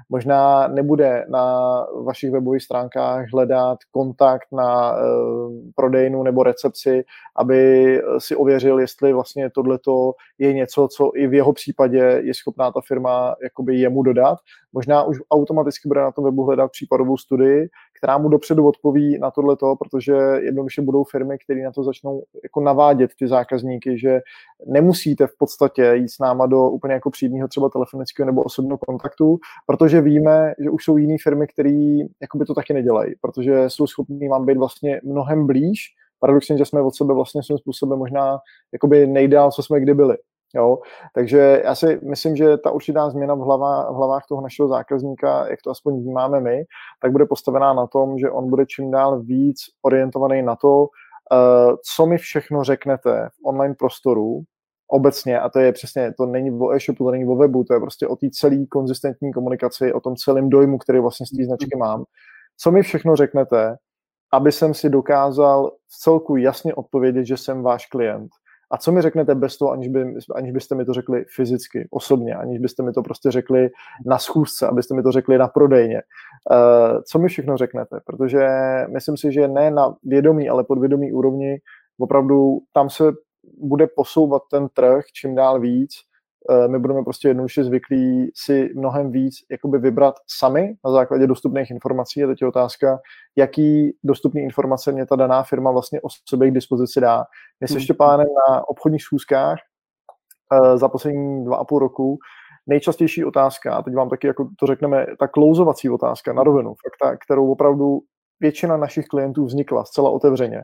možná 0.09 0.69
nebude 0.69 1.27
na 1.29 1.77
vašich 2.05 2.31
webových 2.31 2.63
stránkách 2.63 3.27
hledat 3.33 3.79
kontakt 3.91 4.47
na 4.53 4.93
uh, 4.93 5.53
prodejnu 5.75 6.23
nebo 6.23 6.43
recepci, 6.43 7.05
aby 7.37 8.03
si 8.19 8.37
ověřil, 8.37 8.79
jestli 8.79 9.13
vlastně 9.13 9.51
tohleto 9.51 10.13
je 10.39 10.53
něco, 10.53 10.89
co 10.89 11.11
i 11.15 11.27
v 11.27 11.35
jeho 11.35 11.53
případě 11.53 12.21
je 12.25 12.35
schopná 12.35 12.73
ta 12.73 12.81
firma 12.89 13.35
jakoby 13.43 13.77
jemu 13.77 14.03
dodat. 14.03 14.39
Možná 14.73 15.03
už 15.03 15.19
automaticky 15.31 15.89
bude 15.89 16.01
na 16.01 16.13
tom 16.13 16.25
webu 16.25 16.45
hledat 16.45 16.71
případovou 16.71 17.17
studii, 17.17 17.69
která 18.01 18.19
mu 18.19 18.29
dopředu 18.29 18.67
odpoví 18.67 19.19
na 19.19 19.31
tohle 19.31 19.57
to, 19.57 19.77
protože 19.77 20.13
jednoduše 20.41 20.83
budou 20.83 21.05
firmy, 21.05 21.39
které 21.39 21.63
na 21.63 21.73
to 21.73 21.85
začnou 21.85 22.23
jako 22.45 22.61
navádět 22.61 23.11
ty 23.19 23.29
zákazníky, 23.29 23.99
že 23.99 24.21
nemusíte 24.67 25.27
v 25.27 25.37
podstatě 25.39 25.93
jít 25.95 26.09
s 26.09 26.19
náma 26.19 26.47
do 26.47 26.69
úplně 26.69 26.95
jako 26.95 27.11
přímého 27.11 27.49
třeba 27.49 27.69
telefonického 27.69 28.27
nebo 28.27 28.43
osobního 28.43 28.79
kontaktu, 28.79 29.39
protože 29.67 30.01
víme, 30.01 30.55
že 30.59 30.71
už 30.71 30.85
jsou 30.85 30.97
jiné 30.97 31.17
firmy, 31.23 31.47
které 31.47 31.99
by 32.37 32.45
to 32.47 32.55
taky 32.55 32.73
nedělají, 32.73 33.15
protože 33.21 33.71
jsou 33.71 33.87
schopní 33.87 34.29
vám 34.29 34.47
být 34.47 34.59
vlastně 34.59 35.01
mnohem 35.05 35.47
blíž, 35.47 35.81
paradoxně, 36.19 36.59
že 36.59 36.65
jsme 36.65 36.83
od 36.83 36.95
sebe 36.95 37.15
vlastně 37.15 37.43
svým 37.43 37.59
způsobem 37.59 37.99
možná 37.99 38.39
jakoby 38.73 39.07
nejdál, 39.07 39.51
co 39.51 39.63
jsme 39.63 39.81
kdy 39.81 39.95
byli. 39.95 40.17
Jo? 40.55 40.79
Takže 41.15 41.63
já 41.65 41.75
si 41.75 42.01
myslím, 42.03 42.37
že 42.37 42.57
ta 42.57 42.71
určitá 42.71 43.11
změna 43.11 43.35
v, 43.35 43.39
hlava, 43.39 43.93
v 43.93 43.95
hlavách 43.95 44.27
toho 44.29 44.41
našeho 44.41 44.69
zákazníka, 44.69 45.49
jak 45.49 45.63
to 45.63 45.71
aspoň 45.71 46.01
vnímáme 46.01 46.41
my, 46.41 46.65
tak 47.03 47.13
bude 47.13 47.27
postavená 47.27 47.73
na 47.73 47.87
tom, 47.87 48.19
že 48.19 48.31
on 48.31 48.51
bude 48.51 48.67
čím 48.67 48.91
dál 48.91 49.21
víc 49.21 49.57
orientovaný 49.83 50.43
na 50.43 50.57
to, 50.57 50.81
uh, 50.81 51.77
co 51.95 52.07
mi 52.07 52.19
všechno 52.19 52.65
řeknete 52.65 53.29
v 53.29 53.47
online 53.47 53.75
prostoru, 53.79 54.43
obecně, 54.91 55.41
a 55.41 55.49
to 55.49 55.59
je 55.59 55.73
přesně, 55.73 56.13
to 56.13 56.27
není 56.27 56.51
o 56.61 56.73
e-shopu, 56.73 57.05
to 57.05 57.11
není 57.11 57.27
o 57.27 57.37
webu, 57.37 57.65
to 57.65 57.75
je 57.75 57.81
prostě 57.81 58.07
o 58.07 58.17
té 58.17 58.31
celé 58.31 58.67
konzistentní 58.67 59.33
komunikaci, 59.33 59.93
o 59.93 60.01
tom 60.01 60.17
celém 60.17 60.51
dojmu, 60.51 60.79
který 60.79 60.99
vlastně 60.99 61.27
z 61.27 61.37
té 61.37 61.45
značky 61.45 61.77
mám. 61.77 62.05
Co 62.57 62.71
mi 62.71 62.83
všechno 62.83 63.17
řeknete, 63.17 63.77
aby 64.33 64.53
jsem 64.53 64.75
si 64.75 64.91
dokázal 64.91 65.71
v 65.71 65.99
celku 66.03 66.37
jasně 66.37 66.75
odpovědět, 66.75 67.25
že 67.25 67.37
jsem 67.37 67.63
váš 67.63 67.87
klient. 67.87 68.31
A 68.71 68.79
co 68.79 68.93
mi 68.93 69.03
řeknete 69.03 69.35
bez 69.35 69.59
toho, 69.59 69.71
aniž, 69.71 69.89
by, 69.89 70.15
aniž 70.35 70.53
byste 70.53 70.75
mi 70.75 70.85
to 70.85 70.93
řekli 70.93 71.25
fyzicky, 71.37 71.89
osobně, 71.91 72.35
aniž 72.35 72.59
byste 72.59 72.83
mi 72.83 72.93
to 72.93 73.03
prostě 73.03 73.31
řekli 73.31 73.71
na 74.07 74.19
schůzce, 74.19 74.67
abyste 74.67 74.95
mi 74.95 75.03
to 75.03 75.13
řekli 75.13 75.39
na 75.39 75.49
prodejně. 75.49 76.03
Uh, 76.51 77.01
co 77.03 77.19
mi 77.19 77.29
všechno 77.29 77.57
řeknete? 77.57 78.01
Protože 78.05 78.49
myslím 78.89 79.17
si, 79.17 79.33
že 79.33 79.49
ne 79.49 79.71
na 79.71 79.95
vědomí, 80.03 80.49
ale 80.49 80.65
podvědomí 80.65 81.13
úrovni, 81.13 81.61
opravdu 81.99 82.59
tam 82.73 82.91
se 82.91 83.05
bude 83.63 83.87
posouvat 83.87 84.43
ten 84.51 84.69
trh 84.69 85.05
čím 85.13 85.35
dál 85.35 85.61
víc 85.61 85.91
my 86.67 86.79
budeme 86.79 87.05
prostě 87.05 87.29
jednoduše 87.29 87.65
zvyklí 87.65 88.31
si 88.35 88.71
mnohem 88.77 89.11
víc 89.11 89.35
jakoby 89.51 89.79
vybrat 89.79 90.15
sami 90.27 90.75
na 90.85 90.91
základě 90.91 91.27
dostupných 91.27 91.71
informací. 91.71 92.25
A 92.25 92.27
teď 92.27 92.41
je 92.41 92.49
otázka, 92.49 92.99
jaký 93.37 93.97
dostupné 94.05 94.41
informace 94.41 94.93
mě 94.93 95.07
ta 95.07 95.17
daná 95.17 95.43
firma 95.43 95.71
vlastně 95.71 96.01
o 96.01 96.09
sobě 96.29 96.51
k 96.51 96.55
dispozici 96.55 97.01
dá. 97.01 97.25
My 97.61 97.69
se 97.69 97.77
ještě 97.77 97.95
pánem 97.95 98.27
na 98.49 98.69
obchodních 98.69 99.03
schůzkách 99.03 99.59
eh, 100.53 100.79
za 100.79 100.89
poslední 100.89 101.45
dva 101.45 101.57
a 101.57 101.65
půl 101.65 101.79
roku 101.79 102.19
nejčastější 102.67 103.25
otázka, 103.25 103.75
a 103.75 103.83
teď 103.83 103.95
vám 103.95 104.09
taky 104.09 104.27
jako 104.27 104.49
to 104.59 104.67
řekneme, 104.67 105.07
ta 105.19 105.29
klouzovací 105.29 105.91
otázka 105.91 106.33
na 106.33 106.43
rovinu, 106.43 106.71
fakt 106.71 106.97
ta, 107.03 107.17
kterou 107.17 107.53
opravdu 107.53 108.01
většina 108.41 108.77
našich 108.77 109.07
klientů 109.07 109.45
vznikla 109.45 109.85
zcela 109.85 110.11
otevřeně, 110.11 110.63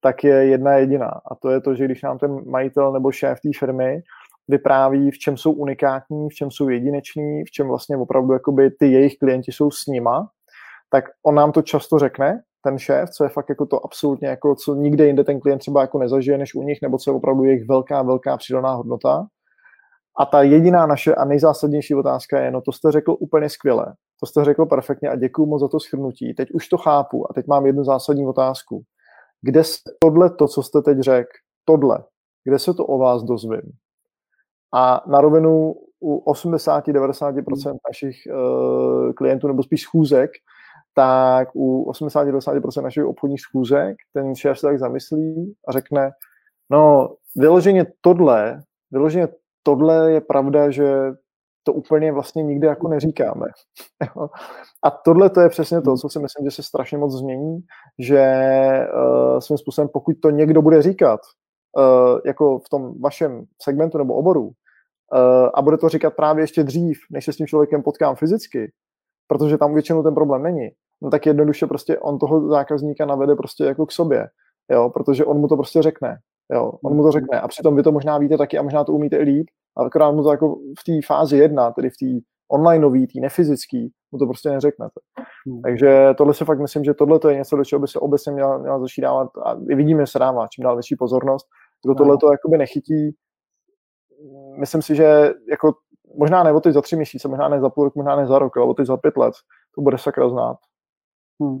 tak 0.00 0.24
je 0.24 0.34
jedna 0.46 0.72
jediná. 0.72 1.08
A 1.08 1.34
to 1.34 1.50
je 1.50 1.60
to, 1.60 1.74
že 1.74 1.84
když 1.84 2.02
nám 2.02 2.18
ten 2.18 2.50
majitel 2.50 2.92
nebo 2.92 3.12
šéf 3.12 3.40
té 3.40 3.48
firmy 3.58 4.02
vypráví, 4.48 5.10
v 5.10 5.18
čem 5.18 5.36
jsou 5.36 5.52
unikátní, 5.52 6.28
v 6.28 6.34
čem 6.34 6.50
jsou 6.50 6.68
jedineční, 6.68 7.44
v 7.44 7.50
čem 7.50 7.68
vlastně 7.68 7.96
opravdu 7.96 8.32
jakoby 8.32 8.70
ty 8.70 8.92
jejich 8.92 9.18
klienti 9.18 9.52
jsou 9.52 9.70
s 9.70 9.86
nima, 9.86 10.28
tak 10.90 11.04
on 11.26 11.34
nám 11.34 11.52
to 11.52 11.62
často 11.62 11.98
řekne, 11.98 12.42
ten 12.64 12.78
šéf, 12.78 13.10
co 13.10 13.24
je 13.24 13.30
fakt 13.30 13.48
jako 13.48 13.66
to 13.66 13.84
absolutně 13.84 14.28
jako, 14.28 14.54
co 14.54 14.74
nikde 14.74 15.06
jinde 15.06 15.24
ten 15.24 15.40
klient 15.40 15.58
třeba 15.58 15.80
jako 15.80 15.98
nezažije 15.98 16.38
než 16.38 16.54
u 16.54 16.62
nich, 16.62 16.78
nebo 16.82 16.98
co 16.98 17.10
je 17.10 17.16
opravdu 17.16 17.44
jejich 17.44 17.68
velká, 17.68 18.02
velká 18.02 18.36
přidaná 18.36 18.74
hodnota. 18.74 19.26
A 20.20 20.26
ta 20.26 20.42
jediná 20.42 20.86
naše 20.86 21.14
a 21.14 21.24
nejzásadnější 21.24 21.94
otázka 21.94 22.40
je, 22.40 22.50
no 22.50 22.60
to 22.60 22.72
jste 22.72 22.92
řekl 22.92 23.16
úplně 23.20 23.48
skvěle, 23.48 23.94
to 24.20 24.26
jste 24.26 24.44
řekl 24.44 24.66
perfektně 24.66 25.08
a 25.08 25.16
děkuji 25.16 25.46
moc 25.46 25.60
za 25.60 25.68
to 25.68 25.80
schrnutí. 25.80 26.34
Teď 26.34 26.50
už 26.50 26.68
to 26.68 26.78
chápu 26.78 27.30
a 27.30 27.34
teď 27.34 27.46
mám 27.46 27.66
jednu 27.66 27.84
zásadní 27.84 28.26
otázku. 28.26 28.82
Kde 29.42 29.64
se 29.64 29.78
tohle, 30.00 30.30
to, 30.30 30.48
co 30.48 30.62
jste 30.62 30.82
teď 30.82 30.98
řekl, 30.98 31.30
tohle, 31.64 32.04
kde 32.44 32.58
se 32.58 32.74
to 32.74 32.86
o 32.86 32.98
vás 32.98 33.22
dozvím? 33.22 33.62
A 34.74 35.02
na 35.06 35.20
rovinu 35.20 35.74
u 36.00 36.32
80-90% 36.32 37.76
našich 37.88 38.16
uh, 38.26 39.12
klientů, 39.12 39.48
nebo 39.48 39.62
spíš 39.62 39.82
schůzek, 39.82 40.30
tak 40.94 41.48
u 41.54 41.90
80-90% 41.90 42.82
našich 42.82 43.04
obchodních 43.04 43.40
schůzek 43.40 43.96
ten 44.12 44.34
šéf 44.34 44.58
se 44.58 44.66
tak 44.66 44.78
zamyslí 44.78 45.54
a 45.68 45.72
řekne, 45.72 46.10
no 46.70 47.14
vyloženě 47.36 47.86
tohle, 48.00 48.62
vyloženě 48.90 49.28
tohle 49.62 50.12
je 50.12 50.20
pravda, 50.20 50.70
že 50.70 51.12
to 51.62 51.72
úplně 51.72 52.12
vlastně 52.12 52.42
nikdy 52.42 52.66
jako 52.66 52.88
neříkáme. 52.88 53.46
a 54.82 54.90
tohle 54.90 55.30
to 55.30 55.40
je 55.40 55.48
přesně 55.48 55.80
to, 55.80 55.96
co 55.96 56.08
si 56.08 56.18
myslím, 56.18 56.46
že 56.46 56.50
se 56.50 56.62
strašně 56.62 56.98
moc 56.98 57.12
změní, 57.12 57.60
že 57.98 58.22
uh, 58.94 59.38
svým 59.38 59.58
způsobem, 59.58 59.88
pokud 59.92 60.16
to 60.22 60.30
někdo 60.30 60.62
bude 60.62 60.82
říkat, 60.82 61.20
jako 62.26 62.58
v 62.58 62.68
tom 62.68 63.00
vašem 63.00 63.44
segmentu 63.62 63.98
nebo 63.98 64.14
oboru 64.14 64.44
uh, 64.44 64.52
a 65.54 65.62
bude 65.62 65.76
to 65.76 65.88
říkat 65.88 66.16
právě 66.16 66.42
ještě 66.42 66.62
dřív, 66.62 66.98
než 67.10 67.24
se 67.24 67.32
s 67.32 67.36
tím 67.36 67.46
člověkem 67.46 67.82
potkám 67.82 68.16
fyzicky, 68.16 68.72
protože 69.26 69.58
tam 69.58 69.74
většinou 69.74 70.02
ten 70.02 70.14
problém 70.14 70.42
není, 70.42 70.68
no 71.02 71.10
tak 71.10 71.26
jednoduše 71.26 71.66
prostě 71.66 71.98
on 71.98 72.18
toho 72.18 72.48
zákazníka 72.48 73.06
navede 73.06 73.34
prostě 73.34 73.64
jako 73.64 73.86
k 73.86 73.92
sobě, 73.92 74.28
jo, 74.70 74.90
protože 74.90 75.24
on 75.24 75.38
mu 75.38 75.48
to 75.48 75.56
prostě 75.56 75.82
řekne, 75.82 76.18
jo, 76.52 76.72
on 76.84 76.96
mu 76.96 77.02
to 77.02 77.10
řekne. 77.10 77.40
A 77.40 77.48
přitom 77.48 77.76
vy 77.76 77.82
to 77.82 77.92
možná 77.92 78.18
víte 78.18 78.38
taky 78.38 78.58
a 78.58 78.62
možná 78.62 78.84
to 78.84 78.92
umíte 78.92 79.16
i 79.16 79.22
líp, 79.22 79.46
ale 79.76 79.86
akorát 79.86 80.12
mu 80.12 80.22
to 80.22 80.30
jako 80.30 80.54
v 80.54 80.84
té 80.86 81.06
fázi 81.06 81.36
jedna, 81.36 81.70
tedy 81.70 81.90
v 81.90 81.96
té 81.96 82.26
onlineový, 82.48 83.06
tý 83.06 83.20
nefyzický, 83.20 83.92
mu 84.12 84.18
to 84.18 84.26
prostě 84.26 84.50
neřeknete. 84.50 85.00
Hmm. 85.46 85.62
Takže 85.62 86.08
tohle 86.18 86.34
si 86.34 86.44
fakt 86.44 86.60
myslím, 86.60 86.84
že 86.84 86.94
tohle 86.94 87.18
to 87.18 87.28
je 87.28 87.36
něco, 87.36 87.56
do 87.56 87.64
čeho 87.64 87.80
by 87.80 87.88
se 87.88 87.98
obecně 87.98 88.32
měla, 88.32 88.58
měla 88.58 88.80
začít 88.80 89.00
dávat 89.00 89.30
a 89.44 89.52
i 89.70 89.74
vidíme, 89.74 90.02
že 90.02 90.06
se 90.06 90.18
dává 90.18 90.46
čím 90.48 90.64
dál 90.64 90.76
větší 90.76 90.96
pozornost. 90.96 91.46
Kdo 91.84 91.94
tohle 91.94 92.16
to 92.18 92.32
jakoby 92.32 92.58
nechytí, 92.58 93.16
myslím 94.58 94.82
si, 94.82 94.96
že 94.96 95.32
jako 95.50 95.74
možná 96.18 96.42
ne 96.42 96.52
o 96.52 96.60
teď 96.60 96.74
za 96.74 96.82
tři 96.82 96.96
měsíce, 96.96 97.28
možná 97.28 97.48
ne 97.48 97.60
za 97.60 97.70
půl 97.70 97.84
rok, 97.84 97.94
možná 97.94 98.16
ne 98.16 98.26
za 98.26 98.38
rok, 98.38 98.56
ale 98.56 98.66
o 98.66 98.74
teď 98.74 98.86
za 98.86 98.96
pět 98.96 99.16
let, 99.16 99.34
to 99.74 99.80
bude 99.80 99.98
sakra 99.98 100.28
znát. 100.28 100.56
Hmm. 101.42 101.58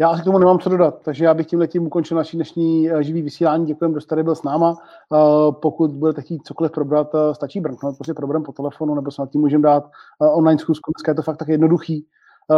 Já 0.00 0.08
asi 0.08 0.22
k 0.22 0.24
tomu 0.24 0.38
nemám 0.38 0.58
co 0.58 0.70
dodat, 0.70 1.02
takže 1.04 1.24
já 1.24 1.34
bych 1.34 1.46
tím 1.46 1.58
letím 1.58 1.86
ukončil 1.86 2.16
naší 2.16 2.36
dnešní 2.36 2.90
eh, 2.90 3.02
živý 3.02 3.22
vysílání. 3.22 3.66
Děkujeme, 3.66 3.92
kdo 3.92 4.00
tady 4.00 4.22
byl 4.22 4.34
s 4.34 4.42
náma. 4.42 4.76
Eh, 5.14 5.52
pokud 5.62 5.90
budete 5.90 6.22
chtít 6.22 6.46
cokoliv 6.46 6.72
probrat, 6.72 7.14
eh, 7.14 7.34
stačí 7.34 7.60
brnknout, 7.60 7.96
prostě 7.96 8.14
problém 8.14 8.42
po 8.42 8.52
telefonu, 8.52 8.94
nebo 8.94 9.10
se 9.10 9.22
nad 9.22 9.30
tím 9.30 9.40
můžeme 9.40 9.62
dát 9.62 9.84
online 10.20 10.58
schůzku. 10.58 10.92
Dneska 10.96 11.10
je 11.10 11.14
to 11.14 11.22
fakt 11.22 11.36
tak 11.36 11.48
jednoduchý. 11.48 12.06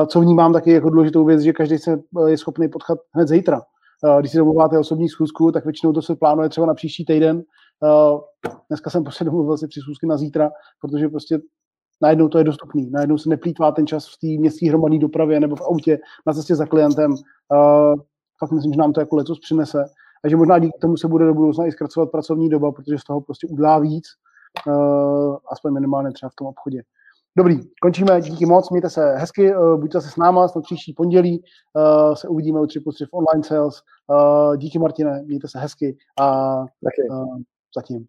Co 0.07 0.21
vnímám 0.21 0.53
taky 0.53 0.73
jako 0.73 0.91
důležitou 0.91 1.25
věc, 1.25 1.41
že 1.41 1.53
každý 1.53 1.79
se 1.79 2.03
je 2.27 2.39
schopný 2.39 2.69
potkat 2.69 2.99
hned 3.15 3.29
zítra. 3.29 3.63
Když 4.19 4.31
si 4.33 4.39
domluváte 4.39 4.79
osobní 4.79 5.09
schůzku, 5.09 5.53
tak 5.53 5.65
většinou 5.65 5.93
to 5.93 6.03
se 6.03 6.17
plánuje 6.17 6.49
třeba 6.49 6.67
na 6.67 6.75
příští 6.75 7.05
týden. 7.05 7.43
Dneska 8.69 8.91
jsem 8.91 9.03
prostě 9.05 9.25
domluvil 9.29 9.57
si 9.57 9.67
schůzky 9.83 10.07
na 10.07 10.17
zítra, 10.17 10.51
protože 10.81 11.09
prostě 11.09 11.39
najednou 12.03 12.29
to 12.29 12.39
je 12.39 12.45
dostupný, 12.45 12.91
najednou 12.91 13.19
se 13.19 13.29
neplýtvá 13.29 13.73
ten 13.73 13.87
čas 13.87 14.07
v 14.07 14.19
té 14.19 14.41
městské 14.41 14.69
hromadné 14.69 14.99
dopravě 14.99 15.41
nebo 15.41 15.57
v 15.57 15.63
autě 15.63 15.99
na 16.27 16.33
cestě 16.33 16.55
za 16.55 16.67
klientem. 16.67 17.11
Uh, 17.13 17.95
fakt 18.39 18.53
myslím, 18.53 18.73
že 18.73 18.79
nám 18.79 18.93
to 18.93 19.01
jako 19.01 19.17
letos 19.17 19.39
přinese 19.39 19.85
a 20.25 20.29
že 20.29 20.37
možná 20.37 20.59
díky 20.59 20.79
tomu 20.81 20.97
se 20.97 21.09
bude 21.09 21.27
do 21.27 21.35
budoucna 21.35 21.67
i 21.67 21.73
zkracovat 21.73 22.11
pracovní 22.11 22.49
doba, 22.49 22.73
protože 22.73 22.99
z 22.99 23.05
toho 23.05 23.21
prostě 23.21 23.47
udělá 23.47 23.79
víc, 23.79 24.05
uh, 24.67 25.37
aspoň 25.53 25.73
minimálně 25.73 26.13
třeba 26.13 26.31
v 26.31 26.35
tom 26.35 26.47
obchodě. 26.47 26.83
Dobrý, 27.39 27.61
končíme, 27.83 28.21
díky 28.21 28.47
moc, 28.47 28.71
mějte 28.71 28.91
se 28.91 29.17
hezky, 29.17 29.57
uh, 29.57 29.81
buďte 29.81 30.01
se 30.01 30.11
s 30.11 30.17
náma, 30.17 30.49
snad 30.49 30.65
příští 30.65 30.93
pondělí 30.93 31.43
uh, 31.75 32.15
se 32.15 32.29
uvidíme 32.29 32.61
u 32.61 32.67
3 32.67 32.81
plus 32.81 32.95
3 32.95 33.05
v 33.05 33.09
online 33.13 33.45
sales. 33.45 33.83
Uh, 34.07 34.57
díky 34.57 34.79
Martine, 34.79 35.23
mějte 35.23 35.49
se 35.49 35.59
hezky 35.59 35.97
a 36.21 36.57
uh, 36.61 37.39
zatím. 37.77 38.07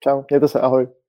Čau, 0.00 0.22
mějte 0.30 0.48
se, 0.48 0.60
ahoj. 0.60 1.01